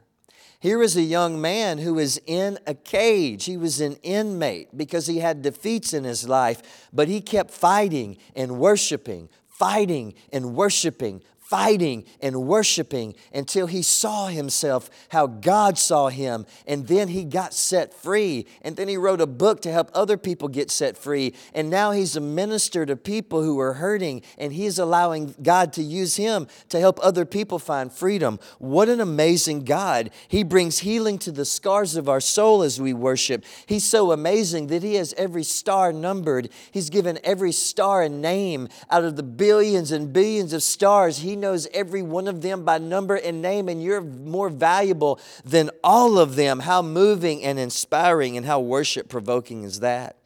here 0.67 0.83
is 0.83 0.97
a 0.97 1.01
young 1.01 1.39
man 1.39 1.77
who 1.77 1.97
is 1.97 2.19
in 2.25 2.59
a 2.67 2.74
cage. 2.74 3.45
He 3.45 3.55
was 3.55 3.79
an 3.79 3.95
inmate 4.03 4.75
because 4.75 5.07
he 5.07 5.19
had 5.19 5.41
defeats 5.41 5.93
in 5.93 6.03
his 6.03 6.27
life, 6.27 6.89
but 6.91 7.07
he 7.07 7.21
kept 7.21 7.51
fighting 7.51 8.17
and 8.36 8.59
worshiping, 8.59 9.29
fighting 9.47 10.13
and 10.33 10.55
worshiping, 10.55 11.24
fighting 11.50 12.04
and 12.22 12.36
worshiping 12.44 13.16
until 13.34 13.68
he 13.68 13.82
saw 13.82 14.27
himself 14.27 14.89
how 15.10 15.25
God 15.25 15.77
saw 15.77 16.10
him. 16.10 16.46
And 16.68 16.88
then 16.88 17.08
he 17.08 17.24
got 17.24 17.54
set 17.54 17.94
free. 17.94 18.46
And 18.63 18.75
then 18.75 18.89
he 18.89 18.98
wrote 18.98 19.22
a 19.22 19.27
book 19.27 19.62
to 19.62 19.72
help 19.72 19.89
other 19.94 20.18
people 20.18 20.50
get 20.50 20.70
set 20.70 20.98
free. 20.98 21.34
And 21.54 21.70
now 21.70 21.92
he's 21.92 22.18
a 22.18 22.22
minister 22.22 22.86
to 22.86 22.98
people 22.98 23.44
who 23.44 23.62
are 23.62 23.74
hurting. 23.74 24.24
And 24.38 24.51
he's 24.51 24.77
allowing 24.77 25.36
God 25.42 25.72
to 25.74 25.84
use 25.84 26.18
him 26.18 26.48
to 26.68 26.82
help 26.82 27.00
other 27.01 27.24
people 27.24 27.60
find 27.60 27.94
freedom. 27.94 28.39
What 28.60 28.89
an 28.89 29.00
amazing 29.00 29.63
God. 29.63 30.10
He 30.27 30.44
brings 30.44 30.80
healing 30.80 31.18
to 31.20 31.32
the 31.32 31.46
scars 31.46 31.96
of 31.96 32.10
our 32.10 32.20
soul 32.20 32.62
as 32.62 32.82
we 32.82 32.92
worship. 32.92 33.46
He's 33.66 33.86
so 33.86 34.12
amazing 34.12 34.68
that 34.68 34.84
he 34.84 34.96
has 34.96 35.13
every 35.13 35.44
star 35.44 35.94
numbered. 35.94 36.50
He's 36.72 36.89
given 36.89 37.20
every 37.24 37.54
star 37.54 38.04
a 38.04 38.10
name 38.10 38.68
out 38.89 39.06
of 39.06 39.16
the 39.16 39.24
billions 39.24 39.94
and 39.94 40.12
billions 40.12 40.51
of 40.51 40.62
stars. 40.62 41.20
He 41.20 41.37
knows 41.39 41.67
every 41.74 42.01
one 42.01 42.27
of 42.27 42.41
them 42.41 42.63
by 42.63 42.77
number 42.77 43.15
and 43.15 43.41
name, 43.41 43.70
and 43.70 43.82
you're 43.82 44.01
more 44.01 44.50
valuable 44.50 45.20
than 45.46 45.70
all 45.84 46.20
of 46.20 46.36
them. 46.36 46.60
How 46.60 46.82
moving 46.82 47.44
and 47.44 47.58
inspiring 47.58 48.38
and 48.38 48.46
how 48.46 48.60
worship 48.60 49.10
provoking 49.10 49.63
is 49.63 49.79
that? 49.79 50.17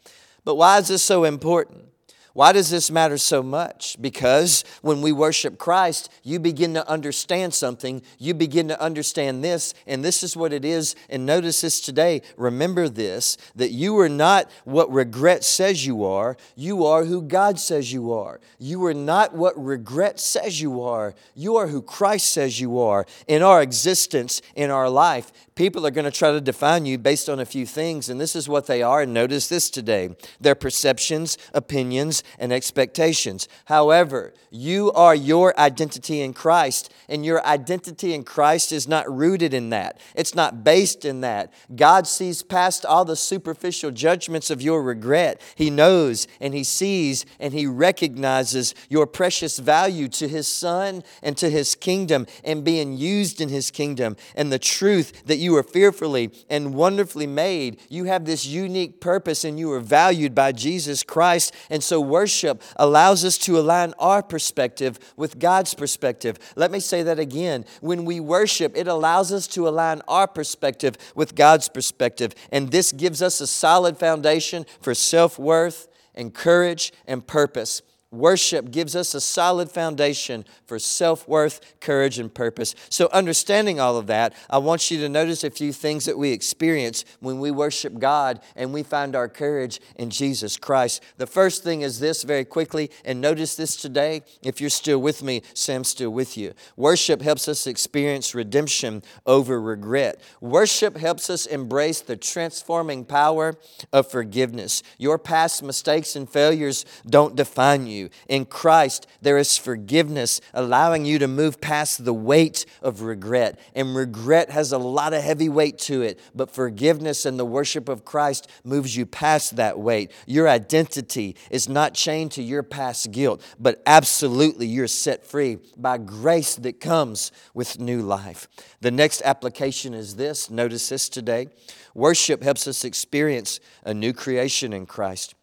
But 0.43 0.55
why 0.55 0.79
is 0.79 0.87
this 0.87 1.03
so 1.03 1.23
important? 1.23 1.85
Why 2.33 2.53
does 2.53 2.69
this 2.69 2.89
matter 2.89 3.17
so 3.17 3.43
much? 3.43 3.97
Because 3.99 4.63
when 4.81 5.01
we 5.01 5.11
worship 5.11 5.57
Christ, 5.57 6.09
you 6.23 6.39
begin 6.39 6.73
to 6.75 6.89
understand 6.89 7.53
something. 7.53 8.01
You 8.19 8.33
begin 8.33 8.69
to 8.69 8.81
understand 8.81 9.43
this, 9.43 9.73
and 9.85 10.03
this 10.03 10.23
is 10.23 10.37
what 10.37 10.53
it 10.53 10.63
is. 10.63 10.95
And 11.09 11.25
notice 11.25 11.61
this 11.61 11.81
today. 11.81 12.21
Remember 12.37 12.87
this 12.87 13.37
that 13.55 13.71
you 13.71 13.99
are 13.99 14.09
not 14.09 14.49
what 14.63 14.91
regret 14.91 15.43
says 15.43 15.85
you 15.85 16.05
are, 16.05 16.37
you 16.55 16.85
are 16.85 17.03
who 17.03 17.21
God 17.21 17.59
says 17.59 17.91
you 17.91 18.13
are. 18.13 18.39
You 18.59 18.85
are 18.85 18.93
not 18.93 19.33
what 19.35 19.61
regret 19.61 20.19
says 20.19 20.61
you 20.61 20.81
are, 20.81 21.13
you 21.35 21.57
are 21.57 21.67
who 21.67 21.81
Christ 21.81 22.31
says 22.31 22.61
you 22.61 22.79
are. 22.79 23.05
In 23.27 23.41
our 23.41 23.61
existence, 23.61 24.41
in 24.55 24.71
our 24.71 24.89
life, 24.89 25.31
people 25.55 25.85
are 25.85 25.91
going 25.91 26.05
to 26.05 26.11
try 26.11 26.31
to 26.31 26.41
define 26.41 26.85
you 26.85 26.97
based 26.97 27.29
on 27.29 27.39
a 27.39 27.45
few 27.45 27.65
things, 27.65 28.09
and 28.09 28.19
this 28.19 28.35
is 28.35 28.47
what 28.47 28.67
they 28.67 28.81
are. 28.81 29.01
And 29.01 29.13
notice 29.13 29.47
this 29.47 29.69
today 29.69 30.15
their 30.39 30.55
perceptions, 30.55 31.37
opinions, 31.53 32.23
and 32.39 32.51
expectations. 32.51 33.47
However, 33.65 34.33
you 34.49 34.91
are 34.93 35.15
your 35.15 35.57
identity 35.59 36.21
in 36.21 36.33
Christ, 36.33 36.93
and 37.07 37.25
your 37.25 37.45
identity 37.45 38.13
in 38.13 38.23
Christ 38.23 38.71
is 38.71 38.87
not 38.87 39.11
rooted 39.11 39.53
in 39.53 39.69
that. 39.69 39.99
It's 40.15 40.35
not 40.35 40.63
based 40.63 41.05
in 41.05 41.21
that. 41.21 41.53
God 41.75 42.07
sees 42.07 42.43
past 42.43 42.85
all 42.85 43.05
the 43.05 43.15
superficial 43.15 43.91
judgments 43.91 44.49
of 44.49 44.61
your 44.61 44.81
regret. 44.81 45.41
He 45.55 45.69
knows 45.69 46.27
and 46.39 46.53
He 46.53 46.63
sees 46.63 47.25
and 47.39 47.53
He 47.53 47.65
recognizes 47.65 48.75
your 48.89 49.07
precious 49.07 49.59
value 49.59 50.07
to 50.09 50.27
His 50.27 50.47
Son 50.47 51.03
and 51.21 51.37
to 51.37 51.49
His 51.49 51.75
kingdom 51.75 52.27
and 52.43 52.63
being 52.63 52.97
used 52.97 53.41
in 53.41 53.49
His 53.49 53.71
kingdom 53.71 54.15
and 54.35 54.51
the 54.51 54.59
truth 54.59 55.23
that 55.25 55.37
you 55.51 55.57
are 55.57 55.63
fearfully 55.63 56.31
and 56.49 56.73
wonderfully 56.73 57.27
made. 57.27 57.81
You 57.89 58.05
have 58.05 58.23
this 58.23 58.45
unique 58.45 59.01
purpose 59.01 59.43
and 59.43 59.59
you 59.59 59.69
are 59.73 59.81
valued 59.81 60.33
by 60.33 60.53
Jesus 60.53 61.03
Christ. 61.03 61.53
And 61.69 61.83
so, 61.83 61.99
worship 61.99 62.61
allows 62.77 63.25
us 63.25 63.37
to 63.39 63.59
align 63.59 63.93
our 63.99 64.23
perspective 64.23 64.97
with 65.17 65.39
God's 65.39 65.73
perspective. 65.73 66.39
Let 66.55 66.71
me 66.71 66.79
say 66.79 67.03
that 67.03 67.19
again. 67.19 67.65
When 67.81 68.05
we 68.05 68.21
worship, 68.21 68.77
it 68.77 68.87
allows 68.87 69.33
us 69.33 69.45
to 69.47 69.67
align 69.67 70.01
our 70.07 70.27
perspective 70.27 70.97
with 71.15 71.35
God's 71.35 71.67
perspective. 71.67 72.33
And 72.49 72.71
this 72.71 72.93
gives 72.93 73.21
us 73.21 73.41
a 73.41 73.47
solid 73.47 73.97
foundation 73.97 74.65
for 74.79 74.95
self 74.95 75.37
worth 75.37 75.89
and 76.15 76.33
courage 76.33 76.93
and 77.05 77.27
purpose. 77.27 77.81
Worship 78.11 78.71
gives 78.71 78.93
us 78.93 79.13
a 79.13 79.21
solid 79.21 79.71
foundation 79.71 80.43
for 80.65 80.77
self 80.79 81.25
worth, 81.29 81.79
courage, 81.79 82.19
and 82.19 82.33
purpose. 82.33 82.75
So, 82.89 83.07
understanding 83.13 83.79
all 83.79 83.95
of 83.95 84.07
that, 84.07 84.33
I 84.49 84.57
want 84.57 84.91
you 84.91 84.99
to 84.99 85.07
notice 85.07 85.45
a 85.45 85.49
few 85.49 85.71
things 85.71 86.03
that 86.05 86.17
we 86.17 86.33
experience 86.33 87.05
when 87.21 87.39
we 87.39 87.51
worship 87.51 87.99
God 87.99 88.41
and 88.57 88.73
we 88.73 88.83
find 88.83 89.15
our 89.15 89.29
courage 89.29 89.79
in 89.95 90.09
Jesus 90.09 90.57
Christ. 90.57 91.01
The 91.19 91.25
first 91.25 91.63
thing 91.63 91.83
is 91.83 92.01
this 92.01 92.23
very 92.23 92.43
quickly, 92.43 92.91
and 93.05 93.21
notice 93.21 93.55
this 93.55 93.77
today. 93.77 94.23
If 94.43 94.59
you're 94.59 94.69
still 94.69 94.99
with 94.99 95.23
me, 95.23 95.41
say 95.53 95.75
I'm 95.75 95.85
still 95.85 96.11
with 96.11 96.37
you. 96.37 96.51
Worship 96.75 97.21
helps 97.21 97.47
us 97.47 97.65
experience 97.65 98.35
redemption 98.35 99.03
over 99.25 99.61
regret. 99.61 100.19
Worship 100.41 100.97
helps 100.97 101.29
us 101.29 101.45
embrace 101.45 102.01
the 102.01 102.17
transforming 102.17 103.05
power 103.05 103.55
of 103.93 104.11
forgiveness. 104.11 104.83
Your 104.97 105.17
past 105.17 105.63
mistakes 105.63 106.17
and 106.17 106.29
failures 106.29 106.85
don't 107.07 107.37
define 107.37 107.87
you 107.87 108.00
you. 108.01 108.09
In 108.27 108.45
Christ, 108.45 109.07
there 109.21 109.37
is 109.37 109.57
forgiveness, 109.57 110.41
allowing 110.53 111.05
you 111.05 111.19
to 111.19 111.27
move 111.27 111.61
past 111.61 112.03
the 112.03 112.13
weight 112.13 112.65
of 112.81 113.01
regret. 113.01 113.59
And 113.75 113.95
regret 113.95 114.49
has 114.49 114.71
a 114.71 114.77
lot 114.77 115.13
of 115.13 115.23
heavy 115.23 115.49
weight 115.49 115.77
to 115.79 116.01
it, 116.01 116.19
but 116.35 116.51
forgiveness 116.51 117.25
and 117.25 117.39
the 117.39 117.45
worship 117.45 117.87
of 117.87 118.03
Christ 118.03 118.49
moves 118.63 118.95
you 118.95 119.05
past 119.05 119.55
that 119.55 119.79
weight. 119.79 120.11
Your 120.25 120.49
identity 120.49 121.35
is 121.49 121.69
not 121.69 121.93
chained 121.93 122.31
to 122.33 122.43
your 122.43 122.63
past 122.63 123.11
guilt, 123.11 123.41
but 123.59 123.81
absolutely 123.85 124.67
you're 124.67 124.87
set 124.87 125.25
free 125.25 125.59
by 125.77 125.97
grace 125.97 126.55
that 126.55 126.79
comes 126.79 127.31
with 127.53 127.79
new 127.79 128.01
life. 128.01 128.47
The 128.81 128.91
next 128.91 129.21
application 129.23 129.93
is 129.93 130.15
this 130.15 130.49
notice 130.49 130.89
this 130.89 131.09
today. 131.09 131.47
Worship 131.93 132.43
helps 132.43 132.67
us 132.67 132.83
experience 132.83 133.59
a 133.83 133.93
new 133.93 134.13
creation 134.13 134.73
in 134.73 134.85
Christ. 134.85 135.35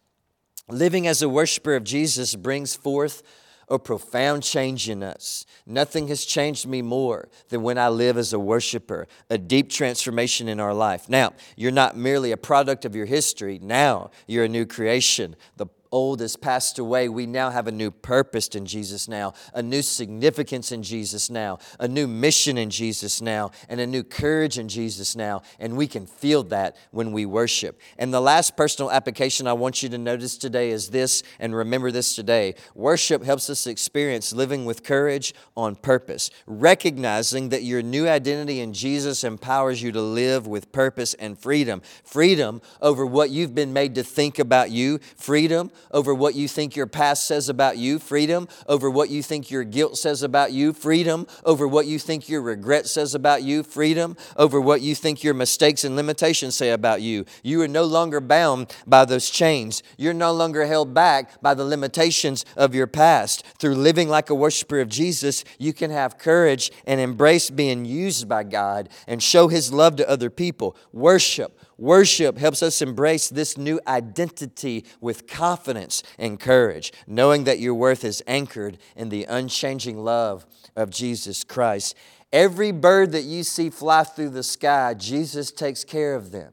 Living 0.69 1.07
as 1.07 1.21
a 1.21 1.29
worshiper 1.29 1.75
of 1.75 1.83
Jesus 1.83 2.35
brings 2.35 2.75
forth 2.75 3.23
a 3.69 3.79
profound 3.79 4.43
change 4.43 4.89
in 4.89 5.03
us. 5.03 5.45
Nothing 5.65 6.07
has 6.07 6.25
changed 6.25 6.67
me 6.67 6.81
more 6.81 7.29
than 7.49 7.61
when 7.61 7.77
I 7.77 7.89
live 7.89 8.17
as 8.17 8.33
a 8.33 8.39
worshiper, 8.39 9.07
a 9.29 9.37
deep 9.37 9.69
transformation 9.69 10.47
in 10.47 10.59
our 10.59 10.73
life. 10.73 11.07
Now, 11.07 11.33
you're 11.55 11.71
not 11.71 11.95
merely 11.95 12.31
a 12.31 12.37
product 12.37 12.85
of 12.85 12.95
your 12.95 13.05
history, 13.05 13.59
now 13.61 14.09
you're 14.27 14.45
a 14.45 14.49
new 14.49 14.65
creation. 14.65 15.35
The 15.57 15.67
old 15.91 16.19
has 16.21 16.35
passed 16.35 16.79
away, 16.79 17.09
we 17.09 17.25
now 17.25 17.49
have 17.49 17.67
a 17.67 17.71
new 17.71 17.91
purpose 17.91 18.47
in 18.49 18.65
Jesus 18.65 19.07
now, 19.07 19.33
a 19.53 19.61
new 19.61 19.81
significance 19.81 20.71
in 20.71 20.83
Jesus 20.83 21.29
now, 21.29 21.59
a 21.79 21.87
new 21.87 22.07
mission 22.07 22.57
in 22.57 22.69
Jesus 22.69 23.21
now, 23.21 23.51
and 23.67 23.79
a 23.79 23.87
new 23.87 24.03
courage 24.03 24.59
in 24.59 24.67
Jesus 24.67 25.15
now. 25.15 25.41
And 25.59 25.75
we 25.75 25.87
can 25.87 26.05
feel 26.05 26.43
that 26.43 26.75
when 26.91 27.11
we 27.11 27.25
worship. 27.25 27.79
And 27.97 28.13
the 28.13 28.21
last 28.21 28.55
personal 28.55 28.91
application 28.91 29.47
I 29.47 29.53
want 29.53 29.81
you 29.81 29.89
to 29.89 29.97
notice 29.97 30.37
today 30.37 30.69
is 30.69 30.89
this, 30.89 31.23
and 31.39 31.55
remember 31.55 31.91
this 31.91 32.15
today 32.15 32.55
worship 32.75 33.23
helps 33.23 33.49
us 33.49 33.67
experience 33.67 34.33
living 34.33 34.65
with 34.65 34.83
courage 34.83 35.33
on 35.57 35.75
purpose, 35.75 36.29
recognizing 36.45 37.49
that 37.49 37.63
your 37.63 37.81
new 37.81 38.07
identity 38.07 38.59
in 38.59 38.73
Jesus 38.73 39.23
empowers 39.23 39.81
you 39.81 39.91
to 39.91 40.01
live 40.01 40.47
with 40.47 40.71
purpose 40.71 41.13
and 41.15 41.37
freedom. 41.37 41.81
Freedom 42.03 42.61
over 42.81 43.05
what 43.05 43.29
you've 43.29 43.55
been 43.55 43.73
made 43.73 43.95
to 43.95 44.03
think 44.03 44.39
about 44.39 44.71
you, 44.71 44.99
freedom 45.15 45.71
over 45.91 46.13
what 46.13 46.35
you 46.35 46.47
think 46.47 46.75
your 46.75 46.87
past 46.87 47.25
says 47.25 47.49
about 47.49 47.77
you, 47.77 47.99
freedom 47.99 48.47
over 48.67 48.89
what 48.89 49.09
you 49.09 49.23
think 49.23 49.51
your 49.51 49.63
guilt 49.63 49.97
says 49.97 50.23
about 50.23 50.51
you, 50.51 50.73
freedom 50.73 51.27
over 51.45 51.67
what 51.67 51.85
you 51.85 51.99
think 51.99 52.29
your 52.29 52.41
regret 52.41 52.87
says 52.87 53.15
about 53.15 53.43
you, 53.43 53.63
freedom 53.63 54.15
over 54.37 54.59
what 54.59 54.81
you 54.81 54.95
think 54.95 55.23
your 55.23 55.33
mistakes 55.33 55.83
and 55.83 55.95
limitations 55.95 56.55
say 56.55 56.71
about 56.71 57.01
you. 57.01 57.25
You 57.43 57.61
are 57.61 57.67
no 57.67 57.83
longer 57.83 58.21
bound 58.21 58.75
by 58.85 59.05
those 59.05 59.29
chains. 59.29 59.83
You're 59.97 60.13
no 60.13 60.31
longer 60.31 60.65
held 60.65 60.93
back 60.93 61.41
by 61.41 61.53
the 61.53 61.65
limitations 61.65 62.45
of 62.55 62.75
your 62.75 62.87
past. 62.87 63.45
Through 63.57 63.75
living 63.75 64.09
like 64.09 64.29
a 64.29 64.35
worshiper 64.35 64.79
of 64.79 64.89
Jesus, 64.89 65.43
you 65.57 65.73
can 65.73 65.91
have 65.91 66.17
courage 66.17 66.71
and 66.85 66.99
embrace 66.99 67.49
being 67.49 67.85
used 67.85 68.27
by 68.27 68.43
God 68.43 68.89
and 69.07 69.21
show 69.21 69.47
His 69.47 69.71
love 69.73 69.95
to 69.97 70.09
other 70.09 70.29
people. 70.29 70.75
Worship 70.91 71.57
Worship 71.79 72.37
helps 72.37 72.61
us 72.61 72.81
embrace 72.81 73.29
this 73.29 73.57
new 73.57 73.79
identity 73.87 74.83
with 74.99 75.27
confidence 75.27 76.03
and 76.17 76.37
courage, 76.37 76.91
knowing 77.07 77.45
that 77.45 77.59
your 77.59 77.73
worth 77.73 78.03
is 78.03 78.21
anchored 78.27 78.77
in 78.97 79.07
the 79.07 79.23
unchanging 79.23 79.97
love 79.97 80.45
of 80.75 80.89
Jesus 80.89 81.45
Christ. 81.45 81.95
Every 82.33 82.73
bird 82.73 83.13
that 83.13 83.23
you 83.23 83.43
see 83.43 83.69
fly 83.69 84.03
through 84.03 84.31
the 84.31 84.43
sky, 84.43 84.93
Jesus 84.93 85.51
takes 85.51 85.85
care 85.85 86.15
of 86.15 86.31
them. 86.31 86.51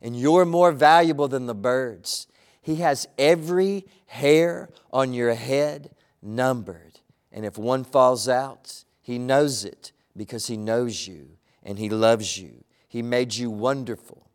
And 0.00 0.18
you're 0.18 0.46
more 0.46 0.72
valuable 0.72 1.28
than 1.28 1.44
the 1.44 1.54
birds. 1.54 2.26
He 2.62 2.76
has 2.76 3.06
every 3.18 3.84
hair 4.06 4.70
on 4.90 5.12
your 5.12 5.34
head 5.34 5.90
numbered. 6.22 7.00
And 7.30 7.44
if 7.44 7.58
one 7.58 7.84
falls 7.84 8.26
out, 8.26 8.84
He 9.02 9.18
knows 9.18 9.66
it 9.66 9.92
because 10.16 10.46
He 10.46 10.56
knows 10.56 11.06
you 11.06 11.36
and 11.62 11.78
He 11.78 11.90
loves 11.90 12.38
you. 12.38 12.64
He 12.88 13.02
made 13.02 13.34
you 13.34 13.50
wonderful. 13.50 14.25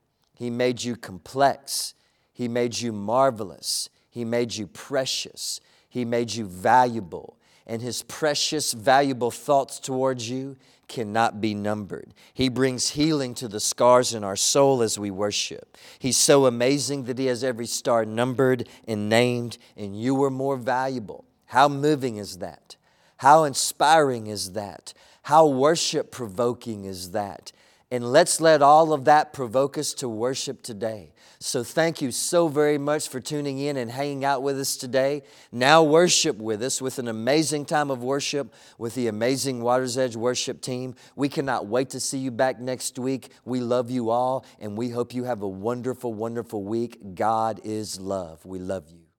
He 0.41 0.49
made 0.49 0.83
you 0.83 0.95
complex. 0.95 1.93
He 2.33 2.47
made 2.47 2.79
you 2.79 2.91
marvelous. 2.91 3.89
He 4.09 4.25
made 4.25 4.55
you 4.55 4.65
precious. 4.65 5.61
He 5.87 6.03
made 6.03 6.33
you 6.33 6.47
valuable. 6.47 7.37
And 7.67 7.79
His 7.79 8.01
precious, 8.01 8.73
valuable 8.73 9.29
thoughts 9.29 9.79
towards 9.79 10.31
you 10.31 10.57
cannot 10.87 11.41
be 11.41 11.53
numbered. 11.53 12.15
He 12.33 12.49
brings 12.49 12.89
healing 12.89 13.35
to 13.35 13.47
the 13.47 13.59
scars 13.59 14.15
in 14.15 14.23
our 14.23 14.35
soul 14.35 14.81
as 14.81 14.97
we 14.97 15.11
worship. 15.11 15.77
He's 15.99 16.17
so 16.17 16.47
amazing 16.47 17.03
that 17.03 17.19
He 17.19 17.27
has 17.27 17.43
every 17.43 17.67
star 17.67 18.03
numbered 18.03 18.67
and 18.87 19.07
named, 19.09 19.59
and 19.77 19.95
you 19.95 20.23
are 20.23 20.31
more 20.31 20.57
valuable. 20.57 21.23
How 21.45 21.69
moving 21.69 22.17
is 22.17 22.39
that? 22.39 22.77
How 23.17 23.43
inspiring 23.43 24.25
is 24.25 24.53
that? 24.53 24.95
How 25.21 25.45
worship 25.45 26.09
provoking 26.09 26.85
is 26.85 27.11
that? 27.11 27.51
And 27.91 28.09
let's 28.09 28.39
let 28.39 28.61
all 28.61 28.93
of 28.93 29.03
that 29.05 29.33
provoke 29.33 29.77
us 29.77 29.93
to 29.95 30.07
worship 30.07 30.63
today. 30.63 31.11
So, 31.39 31.61
thank 31.63 32.01
you 32.01 32.11
so 32.11 32.47
very 32.47 32.77
much 32.77 33.09
for 33.09 33.19
tuning 33.19 33.57
in 33.57 33.75
and 33.75 33.91
hanging 33.91 34.23
out 34.23 34.43
with 34.43 34.57
us 34.59 34.77
today. 34.77 35.23
Now, 35.51 35.83
worship 35.83 36.37
with 36.37 36.63
us 36.63 36.81
with 36.81 36.99
an 36.99 37.09
amazing 37.09 37.65
time 37.65 37.91
of 37.91 38.01
worship 38.01 38.53
with 38.77 38.95
the 38.95 39.07
amazing 39.07 39.61
Water's 39.61 39.97
Edge 39.97 40.15
worship 40.15 40.61
team. 40.61 40.95
We 41.15 41.27
cannot 41.27 41.65
wait 41.65 41.89
to 41.89 41.99
see 41.99 42.19
you 42.19 42.31
back 42.31 42.61
next 42.61 42.97
week. 42.97 43.31
We 43.43 43.59
love 43.59 43.89
you 43.89 44.09
all, 44.09 44.45
and 44.59 44.77
we 44.77 44.89
hope 44.89 45.13
you 45.13 45.25
have 45.25 45.41
a 45.41 45.47
wonderful, 45.49 46.13
wonderful 46.13 46.63
week. 46.63 47.15
God 47.15 47.59
is 47.63 47.99
love. 47.99 48.45
We 48.45 48.59
love 48.59 48.89
you. 48.89 49.10